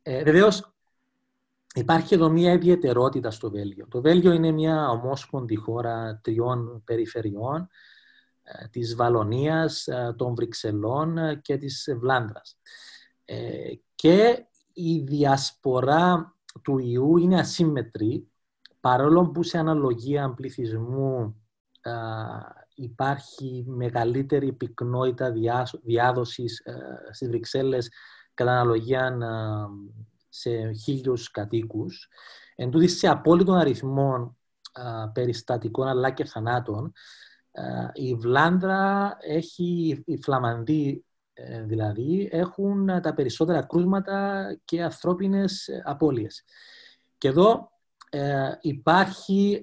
[0.02, 0.74] Ε, Βεβαίως,
[1.76, 3.88] υπάρχει εδώ μια ιδιαιτερότητα στο Βέλγιο.
[3.88, 7.68] Το Βέλγιο είναι μια ομόσπονδη χώρα τριών περιφερειών ε,
[8.72, 12.58] της Βαλονίας, ε, των Βρυξελών ε, και της Βλάνδρας.
[13.96, 18.32] Και η διασπορά του ιού είναι ασύμμετρη,
[18.80, 21.42] παρόλο που σε αναλογία πληθυσμού
[22.76, 25.32] υπάρχει μεγαλύτερη πυκνότητα
[25.84, 26.62] διάδοσης
[27.12, 27.90] στις Βρυξέλλες
[28.34, 29.18] κατά αναλογία
[30.30, 32.08] σε χίλιους κατοίκους.
[32.56, 34.38] Εν σε απόλυτων αριθμών
[35.14, 36.92] περιστατικών αλλά και θανάτων, ε,
[37.94, 46.44] η Βλάνδρα έχει, οι Φλαμανδοί ε, δηλαδή, έχουν τα περισσότερα κρούσματα και ανθρώπινες απώλειες.
[47.18, 47.72] Και εδώ
[48.10, 49.62] ε, υπάρχει,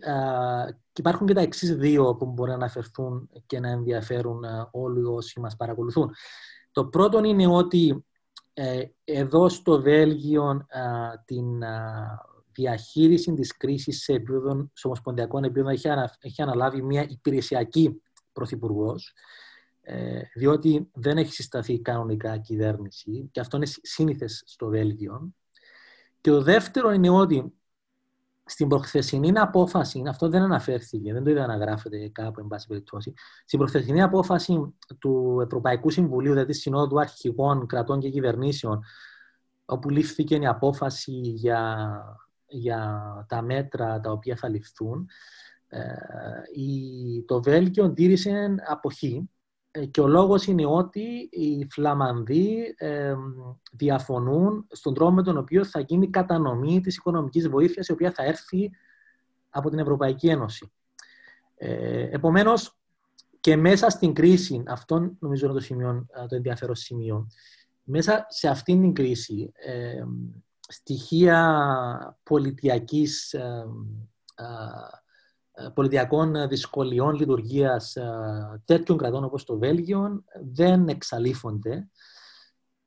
[0.96, 5.56] υπάρχουν και τα εξής δύο που μπορεί να αναφερθούν και να ενδιαφέρουν όλοι όσοι μας
[5.56, 6.10] παρακολουθούν.
[6.72, 8.04] Το πρώτο είναι ότι
[9.04, 10.66] εδώ στο Βέλγιο
[11.24, 11.62] την
[12.52, 15.88] διαχείριση της κρίσης σε, επίπεδο, σε ομοσπονδιακό επίπεδο έχει,
[16.20, 19.12] έχει αναλάβει μια υπηρεσιακή πρωθυπουργός,
[19.80, 25.34] ε, διότι δεν έχει συσταθεί κανονικά κυβέρνηση και αυτό είναι σύνηθες στο Βέλγιο.
[26.20, 27.52] Και το δεύτερο είναι ότι
[28.50, 33.14] στην προχθεσινή απόφαση, αυτό δεν αναφέρθηκε, δεν το είδα να γράφεται κάπου, εν πάση περιπτώσει,
[33.44, 38.84] στην προχθεσινή απόφαση του Ευρωπαϊκού Συμβουλίου, δηλαδή Συνόδου Αρχηγών Κρατών και Κυβερνήσεων,
[39.64, 41.88] όπου λήφθηκε η απόφαση για
[42.50, 45.08] για τα μέτρα τα οποία θα ληφθούν,
[45.68, 45.84] ε,
[47.26, 49.28] το Βέλγιο τήρησε αποχή
[49.70, 53.14] ε, και ο λόγος είναι ότι οι Φλαμανδοί ε,
[53.72, 58.24] διαφωνούν στον τρόπο με τον οποίο θα γίνει κατανομή της οικονομικής βοήθειας η οποία θα
[58.24, 58.70] έρθει
[59.50, 60.72] από την Ευρωπαϊκή Ένωση.
[61.56, 62.78] Ε, επομένως,
[63.40, 67.26] και μέσα στην κρίση, αυτό νομίζω είναι το, σημείο, το ενδιαφέρον σημείο,
[67.82, 70.02] μέσα σε αυτήν την κρίση, ε,
[70.70, 73.34] στοιχεία πολιτιακής
[75.60, 81.88] ε, πολιτιακών δυσκολιών λειτουργίας ε, τέτοιων κρατών όπως το Βέλγιο δεν εξαλείφονται,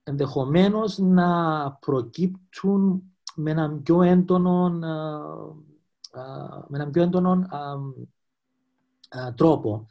[0.04, 3.04] ενδεχομένως να προκύπτουν
[3.36, 4.80] με έναν πιο έντονο,
[6.13, 6.22] ε,
[6.67, 7.48] με έναν πιο έντονο
[9.36, 9.88] τρόπο.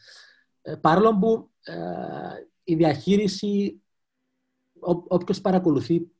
[0.81, 1.51] Παρόλο που
[2.65, 3.83] η διαχείριση,
[5.09, 6.11] όποιος παρακολουθεί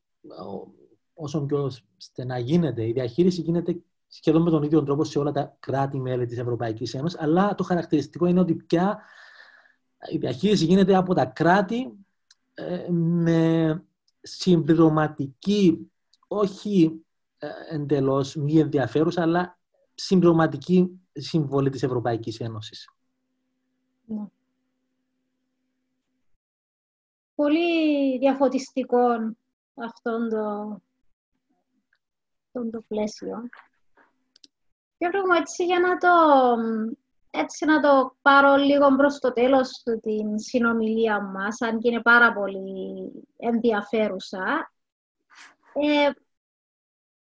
[1.23, 5.57] όσο πιο στενά γίνεται, η διαχείριση γίνεται σχεδόν με τον ίδιο τρόπο σε όλα τα
[5.61, 9.03] κράτη-μέλη της Ευρωπαϊκής Ένωσης, αλλά το χαρακτηριστικό είναι ότι πια
[10.11, 11.93] η διαχείριση γίνεται από τα κράτη
[12.55, 13.83] ε, με
[14.23, 15.91] συμπληρωματική,
[16.29, 17.05] όχι
[17.39, 19.59] ε, εντελώς μη ενδιαφέρουσα, αλλά
[19.95, 22.91] συμπληρωματική συμβολή της Ευρωπαϊκής Ένωσης.
[24.05, 24.25] Ναι.
[27.35, 28.99] Πολύ διαφωτιστικό
[29.75, 30.81] αυτό το,
[32.53, 33.49] το πλαίσιο.
[34.99, 36.09] Και έτσι για να το,
[37.31, 42.33] έτσι να το πάρω λίγο προς το τέλος την συνομιλία μας, αν και είναι πάρα
[42.33, 44.73] πολύ ενδιαφέρουσα.
[45.73, 46.11] Ε,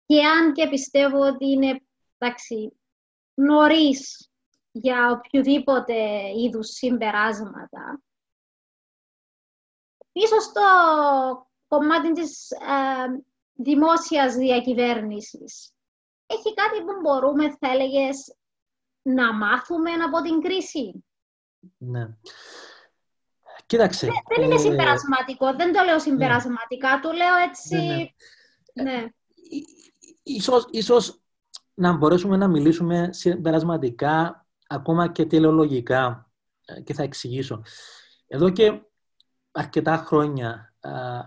[0.05, 1.81] και αν και πιστεύω ότι είναι
[2.17, 2.77] εντάξει,
[3.33, 4.31] νωρίς
[4.71, 8.01] για οποιοδήποτε είδους συμπεράσματα,
[10.11, 10.61] ίσως το
[11.67, 13.23] κομμάτι της ε,
[13.53, 15.73] δημόσιας διακυβέρνησης
[16.33, 18.35] έχει κάτι που μπορούμε, θα έλεγες,
[19.01, 21.05] να μάθουμε από την κρίση;
[21.77, 22.07] Ναι.
[23.65, 24.07] Κοίταξε.
[24.35, 27.75] Δεν, είναι ε, συμπερασματικό, δεν το λέω συμπερασματικά, το λέω έτσι...
[27.75, 28.91] Ναι, ναι.
[28.91, 29.01] ναι.
[29.01, 29.11] Ε,
[30.23, 31.21] ίσως, ίσως
[31.73, 36.31] να μπορέσουμε να μιλήσουμε συμπερασματικά, ακόμα και τελεολογικά,
[36.65, 37.63] ε, και θα εξηγήσω.
[38.27, 38.81] Εδώ και
[39.51, 40.72] αρκετά χρόνια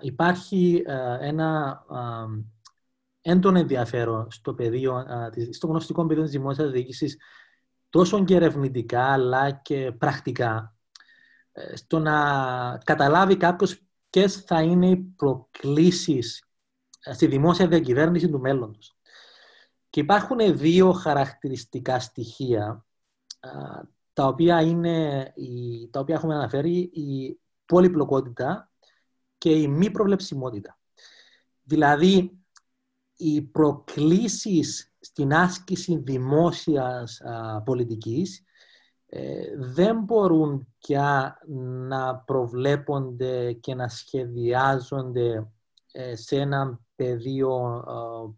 [0.01, 0.83] υπάρχει
[1.21, 1.83] ένα
[3.21, 5.07] έντονο ενδιαφέρον στο, πεδίο,
[5.51, 7.16] στο γνωστικό πεδίο της δημόσιας διοίκησης
[7.90, 10.77] τόσο και ερευνητικά αλλά και πρακτικά
[11.53, 16.45] ε, στο να καταλάβει κάποιος ποιες θα είναι οι προκλήσεις
[17.01, 18.97] ε, στη δημόσια διακυβέρνηση του μέλλοντος.
[19.90, 22.87] Και υπάρχουν δύο χαρακτηριστικά στοιχεία
[24.12, 25.33] τα οποία, είναι,
[25.90, 28.71] τα οποία έχουμε αναφέρει η πολυπλοκότητα
[29.46, 30.78] και η μη προβλεψιμότητα.
[31.62, 32.38] Δηλαδή,
[33.16, 37.22] οι προκλήσεις στην άσκηση δημόσιας
[37.64, 38.44] πολιτικής
[39.06, 41.38] ε, δεν μπορούν πια
[41.88, 45.48] να προβλέπονται και να σχεδιάζονται
[45.92, 47.85] ε, σε ένα πεδίο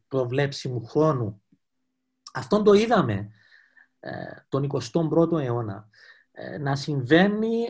[0.08, 1.42] προβλέψιμου χρόνου.
[2.34, 3.30] Αυτό το είδαμε
[4.00, 4.12] ε,
[4.48, 5.88] τον 21ο αιώνα
[6.60, 7.64] να συμβαίνει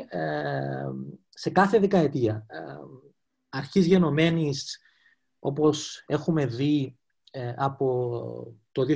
[1.29, 2.47] σε κάθε δεκαετία.
[3.49, 4.79] Αρχής γενομένης,
[5.39, 6.99] όπως έχουμε δει
[7.31, 8.89] ε, από το 2001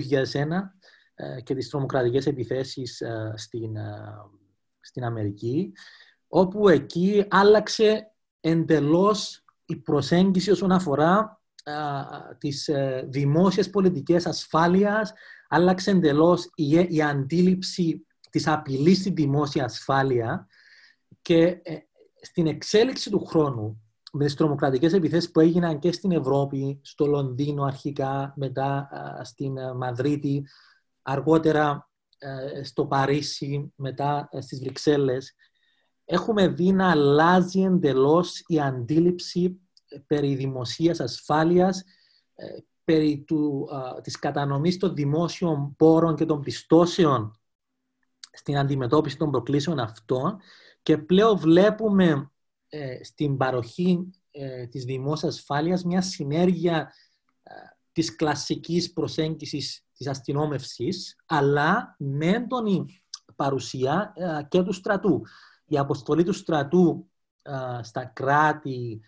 [1.15, 3.77] ε, και τις τρομοκρατικές επιθέσεις ε, στην,
[4.81, 5.73] στην Αμερική,
[6.29, 11.41] όπου εκεί άλλαξε εντελώς η προσέγγιση όσον αφορά
[12.38, 12.71] τις
[13.05, 15.12] δημόσιες πολιτικές ασφάλειας,
[15.49, 20.47] άλλαξε εντελώς η, η αντίληψη της απειλής στη δημόσια ασφάλεια
[21.23, 21.62] και
[22.21, 23.82] στην εξέλιξη του χρόνου
[24.14, 28.88] με τις τρομοκρατικές επιθέσεις που έγιναν και στην Ευρώπη, στο Λονδίνο αρχικά, μετά
[29.22, 30.46] στην Μαδρίτη,
[31.03, 31.90] αργότερα
[32.62, 35.35] στο Παρίσι, μετά στις Βρυξέλλες,
[36.05, 39.61] έχουμε δει να αλλάζει εντελώς η αντίληψη
[40.07, 41.83] περί δημοσίας ασφάλειας,
[42.35, 42.46] ε,
[42.85, 43.68] περί του,
[44.03, 47.40] της κατανομής των δημόσιων πόρων και των πιστώσεων
[48.33, 50.38] στην αντιμετώπιση των προκλήσεων αυτών
[50.83, 52.31] και πλέον βλέπουμε ε,
[53.03, 56.93] στην παροχή ε, της δημόσιας ασφάλειας μια συνέργεια
[57.43, 57.53] ε,
[57.93, 63.03] της κλασικής προσέγγισης της αστυνόμευσης, αλλά με έντονη
[63.37, 65.23] παρουσία ε, και του στρατού.
[65.66, 67.07] Η αποστολή του στρατού
[67.81, 69.01] στα κράτη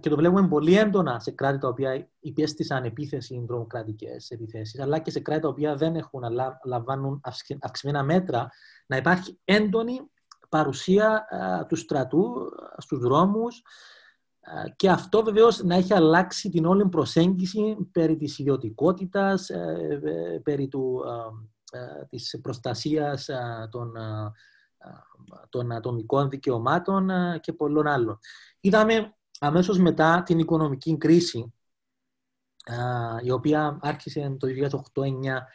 [0.00, 5.10] και το βλέπουμε πολύ έντονα σε κράτη τα οποία υπέστησαν επίθεση τρομοκρατικές επιθέσεις, αλλά και
[5.10, 7.20] σε κράτη τα οποία δεν έχουν αλλά λαμβάνουν
[7.60, 8.50] αυξημένα μέτρα,
[8.86, 10.00] να υπάρχει έντονη
[10.50, 11.26] παρουσία
[11.68, 13.62] του στρατού στους δρόμους
[14.76, 20.68] και αυτό βεβαίως να έχει αλλάξει την όλη προσέγγιση περί της ιδιωτικότητας, ε, ε, περί
[20.68, 21.02] του,
[22.08, 23.28] της προστασίας
[23.70, 23.92] των,
[25.48, 28.18] των ατομικών δικαιωμάτων και πολλών άλλων.
[28.60, 31.54] Είδαμε αμέσως μετά την οικονομική κρίση,
[33.22, 35.46] η οποία άρχισε το 2008-2009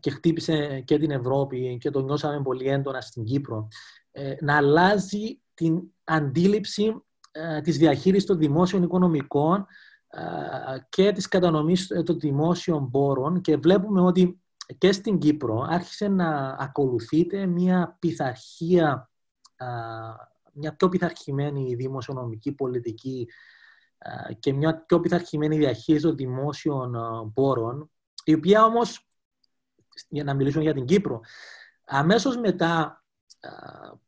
[0.00, 3.68] και χτύπησε και την Ευρώπη και το νιώσαμε πολύ έντονα στην Κύπρο,
[4.10, 7.02] ε, να αλλάζει την αντίληψη
[7.62, 9.66] της διαχείρισης των δημόσιων οικονομικών
[10.88, 13.40] και της κατανομής των δημόσιων πόρων.
[13.40, 14.42] Και βλέπουμε ότι
[14.78, 19.10] και στην Κύπρο άρχισε να ακολουθείται μια πειθαρχία,
[20.52, 23.28] μια πιο πειθαρχημένη δημοσιονομική πολιτική
[24.38, 26.96] και μια πιο πειθαρχημένη διαχείριση των δημόσιων
[27.34, 27.90] πόρων,
[28.24, 29.08] η οποία όμως,
[30.08, 31.20] για να μιλήσουμε για την Κύπρο,
[31.84, 33.04] αμέσως μετά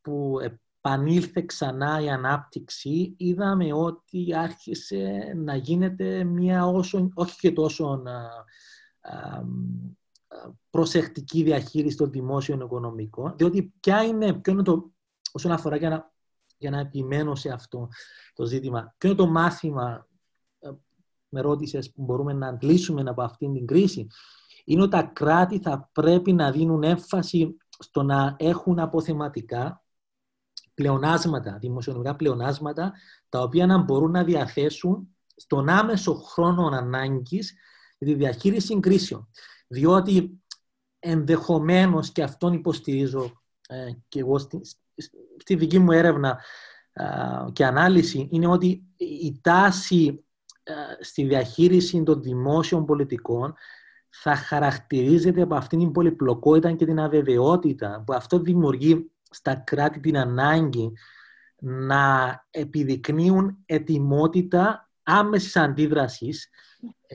[0.00, 0.38] που
[0.86, 8.02] επανήλθε ξανά η ανάπτυξη, είδαμε ότι άρχισε να γίνεται μια όσο, όχι και τόσο
[10.70, 14.90] προσεκτική διαχείριση των δημόσιων οικονομικών, διότι ποια είναι, ποιο είναι το,
[15.32, 16.12] όσον αφορά για να,
[16.58, 17.88] για να επιμένω σε αυτό
[18.34, 20.08] το ζήτημα, ποιο είναι το μάθημα,
[20.58, 20.70] ε,
[21.28, 24.06] με ρώτησες που μπορούμε να αντλήσουμε από αυτήν την κρίση,
[24.66, 29.84] είναι ότι τα κράτη θα πρέπει να δίνουν έμφαση στο να έχουν αποθεματικά
[30.74, 32.92] πλεονάσματα, δημοσιονομικά πλεονάσματα,
[33.28, 37.54] τα οποία να μπορούν να διαθέσουν στον άμεσο χρόνο ανάγκης
[37.98, 39.28] για τη διαχείριση κρίσεων.
[39.66, 40.42] Διότι
[40.98, 44.60] ενδεχομένως και αυτόν υποστηρίζω ε, και εγώ στη,
[45.36, 46.40] στη, δική μου έρευνα
[47.52, 50.24] και ανάλυση είναι ότι η τάση
[51.00, 53.54] στη διαχείριση των δημόσιων πολιτικών
[54.22, 60.18] θα χαρακτηρίζεται από αυτήν την πολυπλοκότητα και την αβεβαιότητα που αυτό δημιουργεί στα κράτη την
[60.18, 60.92] ανάγκη
[61.58, 66.48] να επιδεικνύουν ετοιμότητα άμεσης αντίδρασης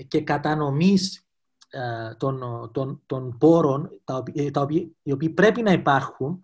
[0.07, 1.25] και κατανομής
[1.69, 6.41] ε, των, των, των πόρων τα οποία, τα οποία, οι οποίοι πρέπει να υπάρχουν.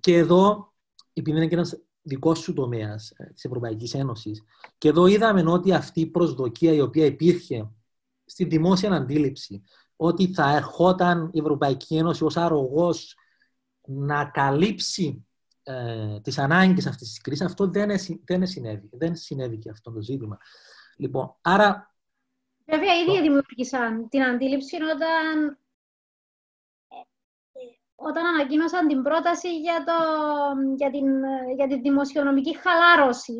[0.00, 0.72] Και εδώ
[1.12, 4.44] επειδή είναι και ένας δικός σου τομέας ε, της Ευρωπαϊκής Ένωσης
[4.78, 7.70] και εδώ είδαμε ότι αυτή η προσδοκία η οποία υπήρχε
[8.32, 9.62] στη δημόσια αντίληψη
[9.96, 13.14] ότι θα ερχόταν η Ευρωπαϊκή Ένωση ως αρρωγός
[13.86, 15.26] να καλύψει
[15.62, 17.90] ε, τις ανάγκες αυτής της κρίσης, αυτό δεν,
[18.24, 18.88] δεν συνέβη.
[18.92, 20.38] Δεν συνέβη και αυτό το ζήτημα.
[20.96, 21.94] Λοιπόν, άρα
[22.64, 25.58] Βέβαια, ήδη δημιούργησαν την αντίληψη όταν,
[27.94, 29.92] όταν ανακοίνωσαν την πρόταση για, το,
[30.76, 31.06] για, την,
[31.56, 33.36] για τη δημοσιονομική χαλάρωση.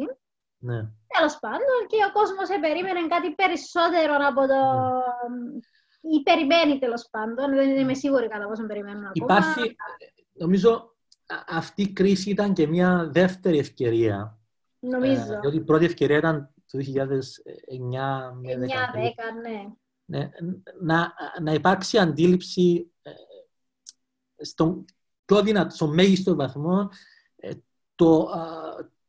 [0.62, 0.80] Ναι.
[1.16, 4.60] Τέλος πάντων, και ο κόσμος περίμενε κάτι περισσότερο από το.
[6.00, 6.14] Ναι.
[6.14, 7.50] ή περιμένει τέλος πάντων.
[7.54, 9.24] Δεν είμαι σίγουρη κατά πόσο περιμένουν ακόμα.
[9.24, 9.76] Υπάρχει,
[10.32, 10.94] νομίζω,
[11.46, 14.38] αυτή η κρίση ήταν και μια δεύτερη ευκαιρία.
[14.78, 15.32] Νομίζω.
[15.32, 16.82] Ε, διότι η πρώτη ευκαιρία ήταν το 2009
[18.40, 18.64] με 2010,
[19.42, 19.72] ναι.
[20.04, 20.30] ναι.
[20.80, 23.10] να, να υπάρξει αντίληψη ε,
[24.36, 24.84] στον
[25.24, 26.88] πιο δυνατό, στο μέγιστο βαθμό
[27.36, 27.50] ε,
[27.94, 28.28] το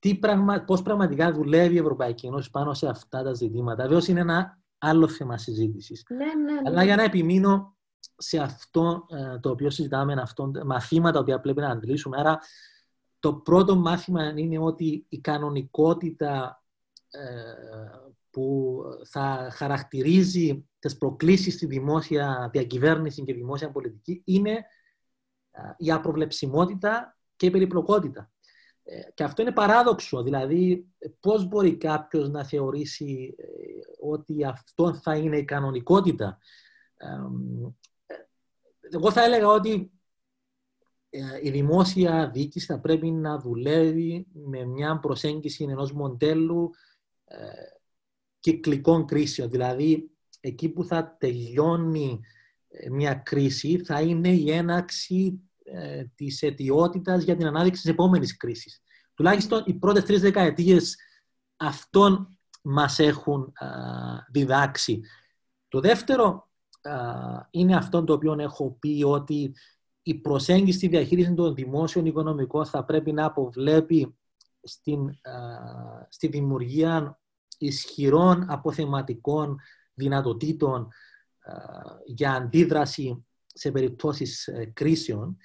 [0.03, 3.87] τι πραγμα, πώς πραγματικά δουλεύει η Ευρωπαϊκή Ένωση πάνω σε αυτά τα ζητήματα.
[3.87, 6.05] Βέβαια είναι ένα άλλο θέμα συζήτησης.
[6.09, 6.61] Ναι, ναι, ναι.
[6.65, 7.77] Αλλά για να επιμείνω
[8.17, 12.17] σε αυτό ε, το οποίο συζητάμε, αυτό, μαθήματα που πρέπει να αντλήσουμε.
[12.19, 12.39] Άρα,
[13.19, 16.63] το πρώτο μάθημα είναι ότι η κανονικότητα
[18.29, 24.65] που θα χαρακτηρίζει τις προκλήσεις στη δημόσια διακυβέρνηση και δημόσια πολιτική είναι
[25.77, 28.32] η απροβλεψιμότητα και η περιπλοκότητα.
[28.83, 30.87] Ε, και αυτό είναι παράδοξο, δηλαδή
[31.19, 33.45] πώς μπορεί κάποιος να θεωρήσει ε,
[33.99, 36.37] ότι αυτό θα είναι η κανονικότητα.
[36.97, 37.07] Ε,
[38.91, 39.91] εγώ θα έλεγα ότι
[41.41, 46.71] η δημόσια διοίκηση θα πρέπει να δουλεύει με μια προσέγγιση ενός μοντέλου
[48.39, 49.49] κυκλικών κρίσεων.
[49.49, 52.19] Δηλαδή, εκεί που θα τελειώνει
[52.67, 58.37] ε, μια κρίση θα είναι η έναξη ε, της αιτιότητας για την ανάδειξη της επόμενης
[58.37, 58.81] κρίσης.
[59.13, 60.95] Τουλάχιστον οι πρώτες τρεις δεκαετίες
[61.57, 63.53] αυτόν μας έχουν
[64.31, 65.01] διδάξει.
[65.67, 66.49] Το δεύτερο
[67.49, 69.53] είναι αυτό το οποίο έχω πει ότι
[70.01, 74.17] η προσέγγιση στη διαχείριση των δημόσιων οικονομικών θα πρέπει να αποβλέπει
[74.63, 75.09] στην,
[76.09, 77.19] στη δημιουργία
[77.57, 79.59] ισχυρών αποθεματικών
[79.93, 80.87] δυνατοτήτων
[82.05, 85.37] για αντίδραση σε περιπτώσεις ε, κρίσεων.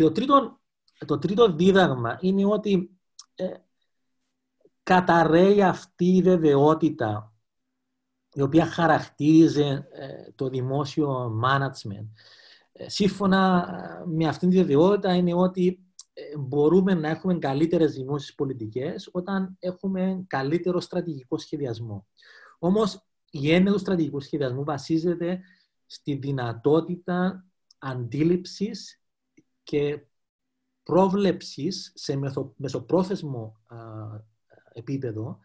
[0.00, 0.60] Και το τρίτο,
[1.06, 2.98] το τρίτο δίδαγμα είναι ότι
[3.34, 3.46] ε,
[4.82, 7.34] καταραίει αυτή η βεβαιότητα
[8.32, 12.08] η οποία χαρακτήριζε ε, το δημόσιο management.
[12.72, 13.68] Ε, σύμφωνα
[14.06, 15.84] με αυτήν τη βεβαιότητα είναι ότι
[16.38, 22.06] μπορούμε να έχουμε καλύτερες δημόσιες πολιτικές όταν έχουμε καλύτερο στρατηγικό σχεδιασμό.
[22.58, 25.40] Όμως η έννοια του στρατηγικού σχεδιασμού βασίζεται
[25.86, 27.44] στη δυνατότητα
[27.78, 28.99] αντίληψης
[29.70, 30.00] και
[30.82, 32.18] πρόβλεψης σε
[32.56, 33.60] μεσοπρόθεσμο
[34.72, 35.38] επίπεδο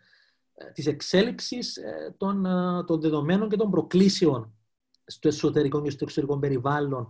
[0.73, 1.79] της εξέλιξης
[2.17, 2.43] των,
[2.85, 4.53] των δεδομένων και των προκλήσεων
[5.05, 7.07] στο εσωτερικό και στο εξωτερικό περιβάλλον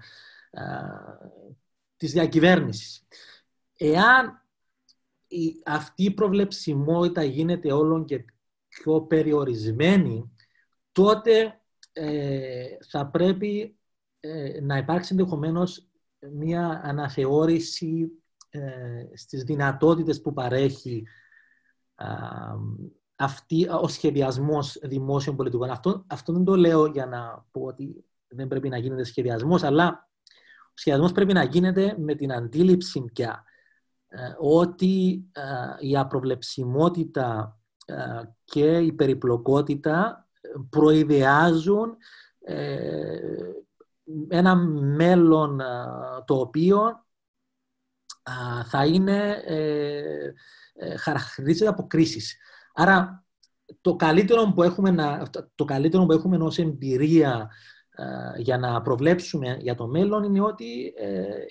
[1.97, 3.07] της διακυβέρνησης.
[3.77, 4.41] Εάν
[5.27, 8.25] η, αυτή η προβλεψιμότητα γίνεται όλο και
[8.67, 10.31] πιο περιορισμένη,
[10.91, 11.59] τότε
[11.93, 13.77] ε, θα πρέπει
[14.19, 15.89] ε, να υπάρξει ενδεχομένως
[16.33, 18.11] μια αναθεώρηση
[18.49, 18.61] ε,
[19.13, 21.03] στις δυνατότητες που παρέχει
[23.15, 25.69] αυτή, ο σχεδιασμός δημόσιων πολιτικών.
[25.69, 30.09] Αυτό, αυτό δεν το λέω για να πω ότι δεν πρέπει να γίνεται σχεδιασμός, αλλά
[30.61, 33.43] ο σχεδιασμός πρέπει να γίνεται με την αντίληψη πια
[34.07, 37.95] ε, ότι ε, η απροβλεψιμότητα ε,
[38.43, 40.27] και η περιπλοκότητα
[40.69, 41.97] προειδεάζουν
[44.27, 44.55] ένα
[44.95, 45.61] μέλλον
[46.25, 47.05] το οποίο
[48.65, 49.43] θα είναι
[50.99, 52.37] χαρακτηρίζεται από κρίσεις.
[52.73, 53.25] Άρα
[53.81, 57.51] το καλύτερο που έχουμε, να, το καλύτερο που έχουμε ως εμπειρία
[58.37, 60.93] για να προβλέψουμε για το μέλλον είναι ότι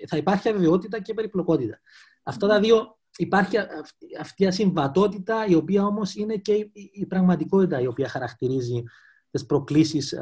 [0.07, 1.81] θα υπάρχει αβεβαιότητα και περιπλοκότητα.
[2.23, 3.57] Αυτά τα δύο υπάρχει
[4.21, 8.83] αυτή η ασυμβατότητα η οποία όμως είναι και η πραγματικότητα η οποία χαρακτηρίζει
[9.31, 10.15] τις προκλήσεις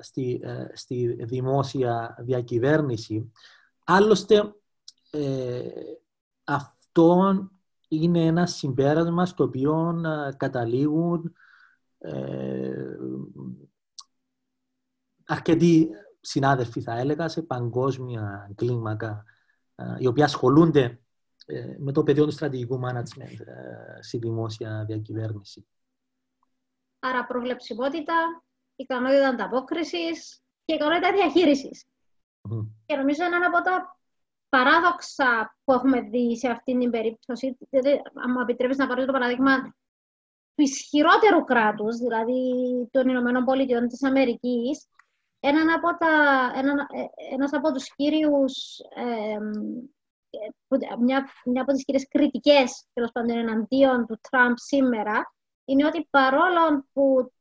[0.00, 0.42] στη,
[0.72, 3.32] στη δημόσια διακυβέρνηση.
[3.84, 4.54] Άλλωστε,
[5.10, 5.60] ε,
[6.44, 7.34] αυτό
[7.88, 10.00] είναι ένα συμπέρασμα στο οποίο
[10.36, 11.32] καταλήγουν
[11.98, 12.96] ε,
[15.26, 15.88] αρκετοί
[16.20, 19.24] συνάδελφοι, θα έλεγα, σε παγκόσμια κλίμακα
[19.98, 21.00] οι οποίοι ασχολούνται
[21.50, 25.66] ε, με το πεδίο του στρατηγικού management ε, στη δημόσια διακυβέρνηση.
[26.98, 28.42] Άρα προβλεψιμότητα,
[28.78, 31.84] ικανότητα ανταπόκρισης και ικανότητα διαχείρισης.
[32.50, 32.66] Mm.
[32.86, 33.98] Και νομίζω ένα από τα
[34.48, 39.12] παράδοξα που έχουμε δει σε αυτήν την περίπτωση, δηλαδή, αν μου επιτρέπεις να πάρω το
[39.12, 39.62] παράδειγμα
[40.54, 42.42] του ισχυρότερου κράτους, δηλαδή
[42.90, 44.86] των Ηνωμένων Πολιτειών της Αμερικής,
[45.40, 46.08] έναν από, τα,
[46.54, 49.38] έναν, ε, ένας από τους κύριους, ε,
[50.98, 56.86] μια, μια από τις κύριες κριτικές τέλος πάντων εναντίον του Τραμπ σήμερα είναι ότι παρόλο
[56.92, 57.32] που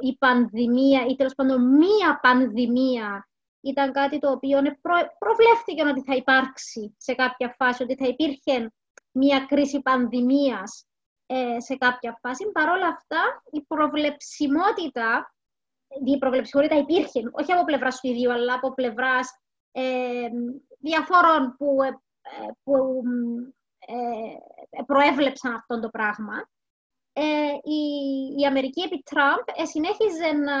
[0.00, 3.28] η πανδημία ή τέλος πάντων μία πανδημία
[3.60, 8.72] ήταν κάτι το οποίο προ, προβλέφθηκε ότι θα υπάρξει σε κάποια φάση, ότι θα υπήρχε
[9.12, 10.86] μία κρίση πανδημίας
[11.26, 12.52] ε, σε κάποια φάση.
[12.52, 15.30] Παρόλα αυτά, η προβλεψιμότητα
[16.04, 19.40] η προβλεψιμότητα υπήρχε, όχι από πλευράς του ίδιου, αλλά από πλευράς
[19.72, 20.28] ε,
[20.78, 21.90] διαφόρων που, ε,
[22.62, 23.02] που
[23.78, 26.48] ε, προέβλεψαν αυτό το πράγμα.
[27.18, 27.80] Ε, η,
[28.36, 30.58] η Αμερική επί Τραμπ ε, συνέχιζε να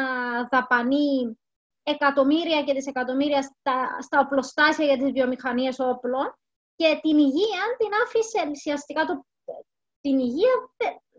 [0.48, 1.38] δαπανεί
[1.82, 6.34] εκατομμύρια και δισεκατομμύρια στα, στα οπλοστάσια για τις βιομηχανίες όπλων
[6.76, 9.24] και την υγεία την άφησε ουσιαστικά το,
[10.00, 10.54] την υγεία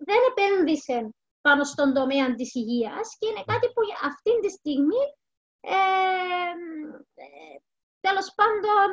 [0.08, 1.10] δεν επένδυσε
[1.42, 5.04] πάνω στον τομέα της υγείας και είναι κάτι που αυτή τη στιγμή
[5.60, 5.76] ε,
[7.14, 7.58] ε,
[8.00, 8.90] τέλος πάντων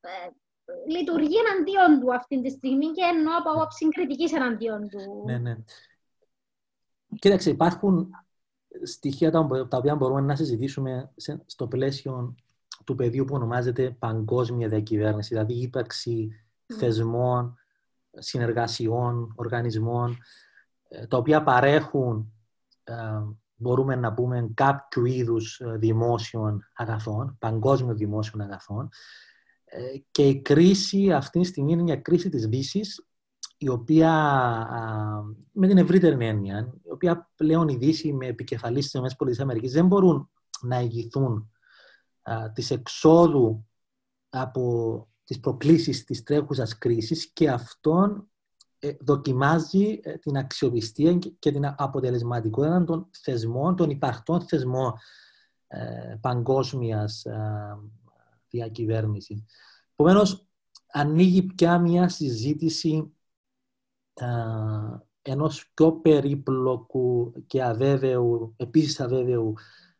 [0.00, 0.28] ε,
[0.88, 5.24] λειτουργεί εναντίον του αυτή τη στιγμή και εννοώ από άποψη κριτικής εναντίον του.
[5.26, 5.56] Ναι, ναι.
[7.18, 8.10] Κοίταξε, υπάρχουν
[8.82, 11.12] στοιχεία τα οποία μπορούμε να συζητήσουμε
[11.46, 12.34] στο πλαίσιο
[12.84, 16.30] του πεδίου που ονομάζεται παγκόσμια διακυβέρνηση, δηλαδή ύπαρξη
[16.78, 17.58] θεσμών,
[18.10, 20.18] συνεργασιών, οργανισμών,
[20.88, 22.32] ε, τα οποία παρέχουν,
[22.84, 22.94] ε,
[23.54, 28.88] μπορούμε να πούμε, κάποιου είδους ε, δημόσιων αγαθών, παγκόσμιων δημόσιων αγαθών.
[30.10, 33.06] Και η κρίση αυτή τη στιγμή είναι μια κρίση της Δύσης,
[33.58, 34.12] η οποία,
[35.52, 40.30] με την ευρύτερη έννοια, η οποία πλέον η Δύση με επικεφαλής της ΗΠΑ δεν μπορούν
[40.60, 41.50] να ηγηθούν
[42.52, 43.66] της εξόδου
[44.28, 48.30] από τις προκλήσεις της τρέχουσας κρίσης και αυτόν
[48.78, 54.92] ε, δοκιμάζει ε, την αξιοπιστία και την αποτελεσματικότητα των θεσμών, των υπαρκτών θεσμών
[55.66, 57.78] ε, παγκόσμιας ε,
[58.50, 59.44] διακυβέρνηση.
[59.92, 60.46] Επομένως,
[60.92, 63.14] ανοίγει πια μια συζήτηση
[64.14, 64.26] ε,
[65.22, 69.54] ενός πιο περίπλοκου και αβέβαιου, επίσης αβέβαιου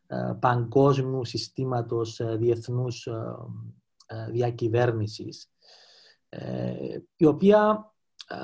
[0.07, 3.07] ε, παγκόσμιου συστήματος διεθνούς
[4.31, 5.51] διακυβέρνησης,
[7.15, 7.93] η οποία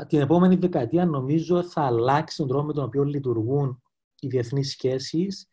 [0.08, 3.82] την επόμενη δεκαετία νομίζω θα αλλάξει τον τρόπο με τον οποίο λειτουργούν
[4.20, 5.48] οι διεθνείς σχέσεις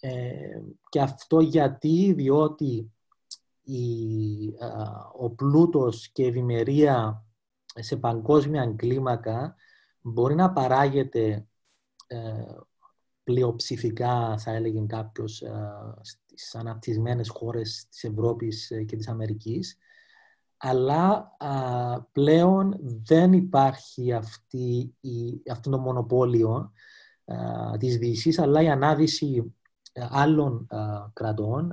[0.00, 2.92] ε, και αυτό γιατί, διότι
[3.62, 3.78] η,
[5.18, 7.24] ο πλούτος και η ευημερία
[7.74, 9.56] σε παγκόσμια κλίμακα
[10.00, 11.46] μπορεί να παράγεται
[12.06, 12.44] ε,
[13.24, 15.52] πλειοψηφικά, θα έλεγε κάποιος, ε,
[16.00, 19.78] στις αναπτυσμένες χώρες της Ευρώπης και της Αμερικής,
[20.56, 21.36] αλλά
[22.12, 26.72] πλέον δεν υπάρχει αυτή η, αυτό το μονοπόλιο
[27.24, 29.54] α, της Δύσης, αλλά η ανάδυση
[29.94, 30.68] άλλων
[31.12, 31.72] κρατών,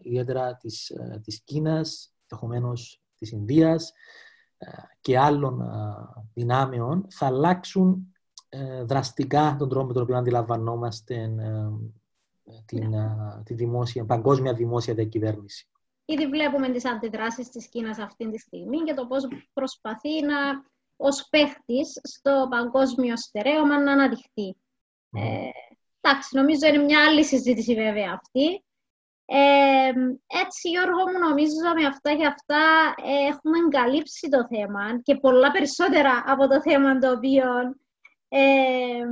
[0.00, 0.92] ιδιαίτερα της,
[1.22, 3.92] της Κίνας, ενδεχομένως της Ινδίας
[5.00, 5.70] και άλλων
[6.34, 8.12] δυνάμεων, θα αλλάξουν
[8.54, 13.42] ε, δραστικά τον τρόπο με τον οποίο αντιλαμβανόμαστε ε, την, ναι.
[13.44, 15.68] τη δημόσια, παγκόσμια δημόσια διακυβέρνηση.
[16.04, 20.34] Ήδη βλέπουμε τις αντιδράσεις της Κίνας αυτή τη στιγμή και το πώς προσπαθεί να,
[20.96, 24.56] ως παίχτης στο παγκόσμιο στερέωμα να αναδειχθεί.
[25.12, 25.48] Ε,
[26.02, 28.64] εντάξει, νομίζω είναι μια άλλη συζήτηση βέβαια αυτή.
[29.24, 29.92] Ε,
[30.44, 35.50] έτσι, Γιώργο μου, νομίζω με αυτά και αυτά ε, έχουμε εγκαλύψει το θέμα και πολλά
[35.50, 37.44] περισσότερα από το θέμα το οποίο
[38.28, 39.04] ε,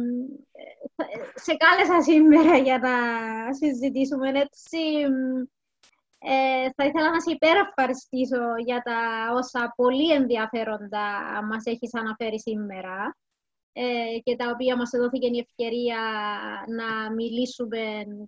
[1.34, 2.95] σε κάλεσα σήμερα για να
[3.55, 4.28] συζητήσουμε.
[4.28, 4.78] Έτσι,
[6.18, 8.99] ε, θα ήθελα να σε υπερευχαριστήσω για τα
[9.34, 11.07] όσα πολύ ενδιαφέροντα
[11.51, 13.30] μας έχεις αναφέρει σήμερα ε,
[14.23, 16.01] και τα οποία μας δόθηκε η ευκαιρία
[16.68, 17.79] να μιλήσουμε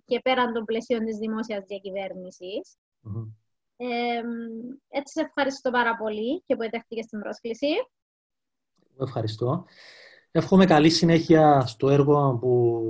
[0.05, 1.63] και πέραν των πλαισίων της δημόσιας
[4.89, 7.67] έτσι, σε ευχαριστώ πάρα πολύ και που ετέχτηκες στην πρόσκληση.
[8.99, 9.65] Ευχαριστώ.
[10.31, 12.83] Εύχομαι καλή συνέχεια στο έργο που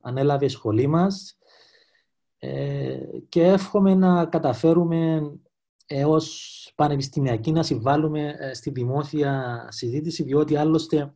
[0.00, 1.38] ανέλαβε η σχολή μας
[2.38, 2.98] ε,
[3.28, 5.32] και εύχομαι να καταφέρουμε
[5.86, 11.14] έως πανεπιστημιακοί να συμβάλλουμε ε, στη δημόσια συζήτηση, διότι άλλωστε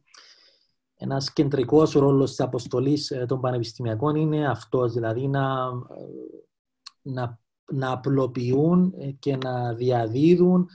[0.98, 5.70] ένας κεντρικός ρόλος της αποστολής ε, των πανεπιστημιακών είναι αυτός, δηλαδή να,
[7.02, 7.40] να,
[7.72, 10.68] να απλοποιούν και να διαδίδουν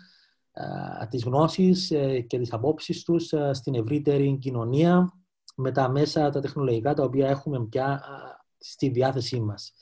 [1.10, 1.88] τις γνώσεις
[2.28, 5.14] και τις απόψεις τους στην ευρύτερη κοινωνία
[5.56, 8.04] με τα μέσα, τα τεχνολογικά τα οποία έχουμε πια
[8.58, 9.74] στη διάθεσή μας.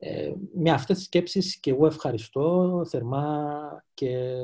[0.00, 4.34] Ε, με αυτές τις σκέψεις και εγώ ευχαριστώ θερμά και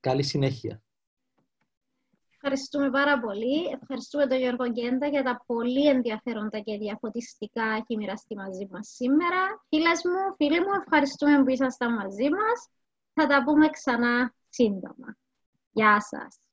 [0.00, 0.82] καλή συνέχεια.
[2.42, 3.78] Ευχαριστούμε πάρα πολύ.
[3.80, 9.64] Ευχαριστούμε τον Γιώργο Γκέντα για τα πολύ ενδιαφέροντα και διαφωτιστικά έχει μοιραστεί μαζί μας σήμερα.
[9.68, 12.68] Φίλες μου, φίλοι μου, ευχαριστούμε που ήσασταν μαζί μας.
[13.12, 15.16] Θα τα πούμε ξανά σύντομα.
[15.70, 16.49] Γεια σας.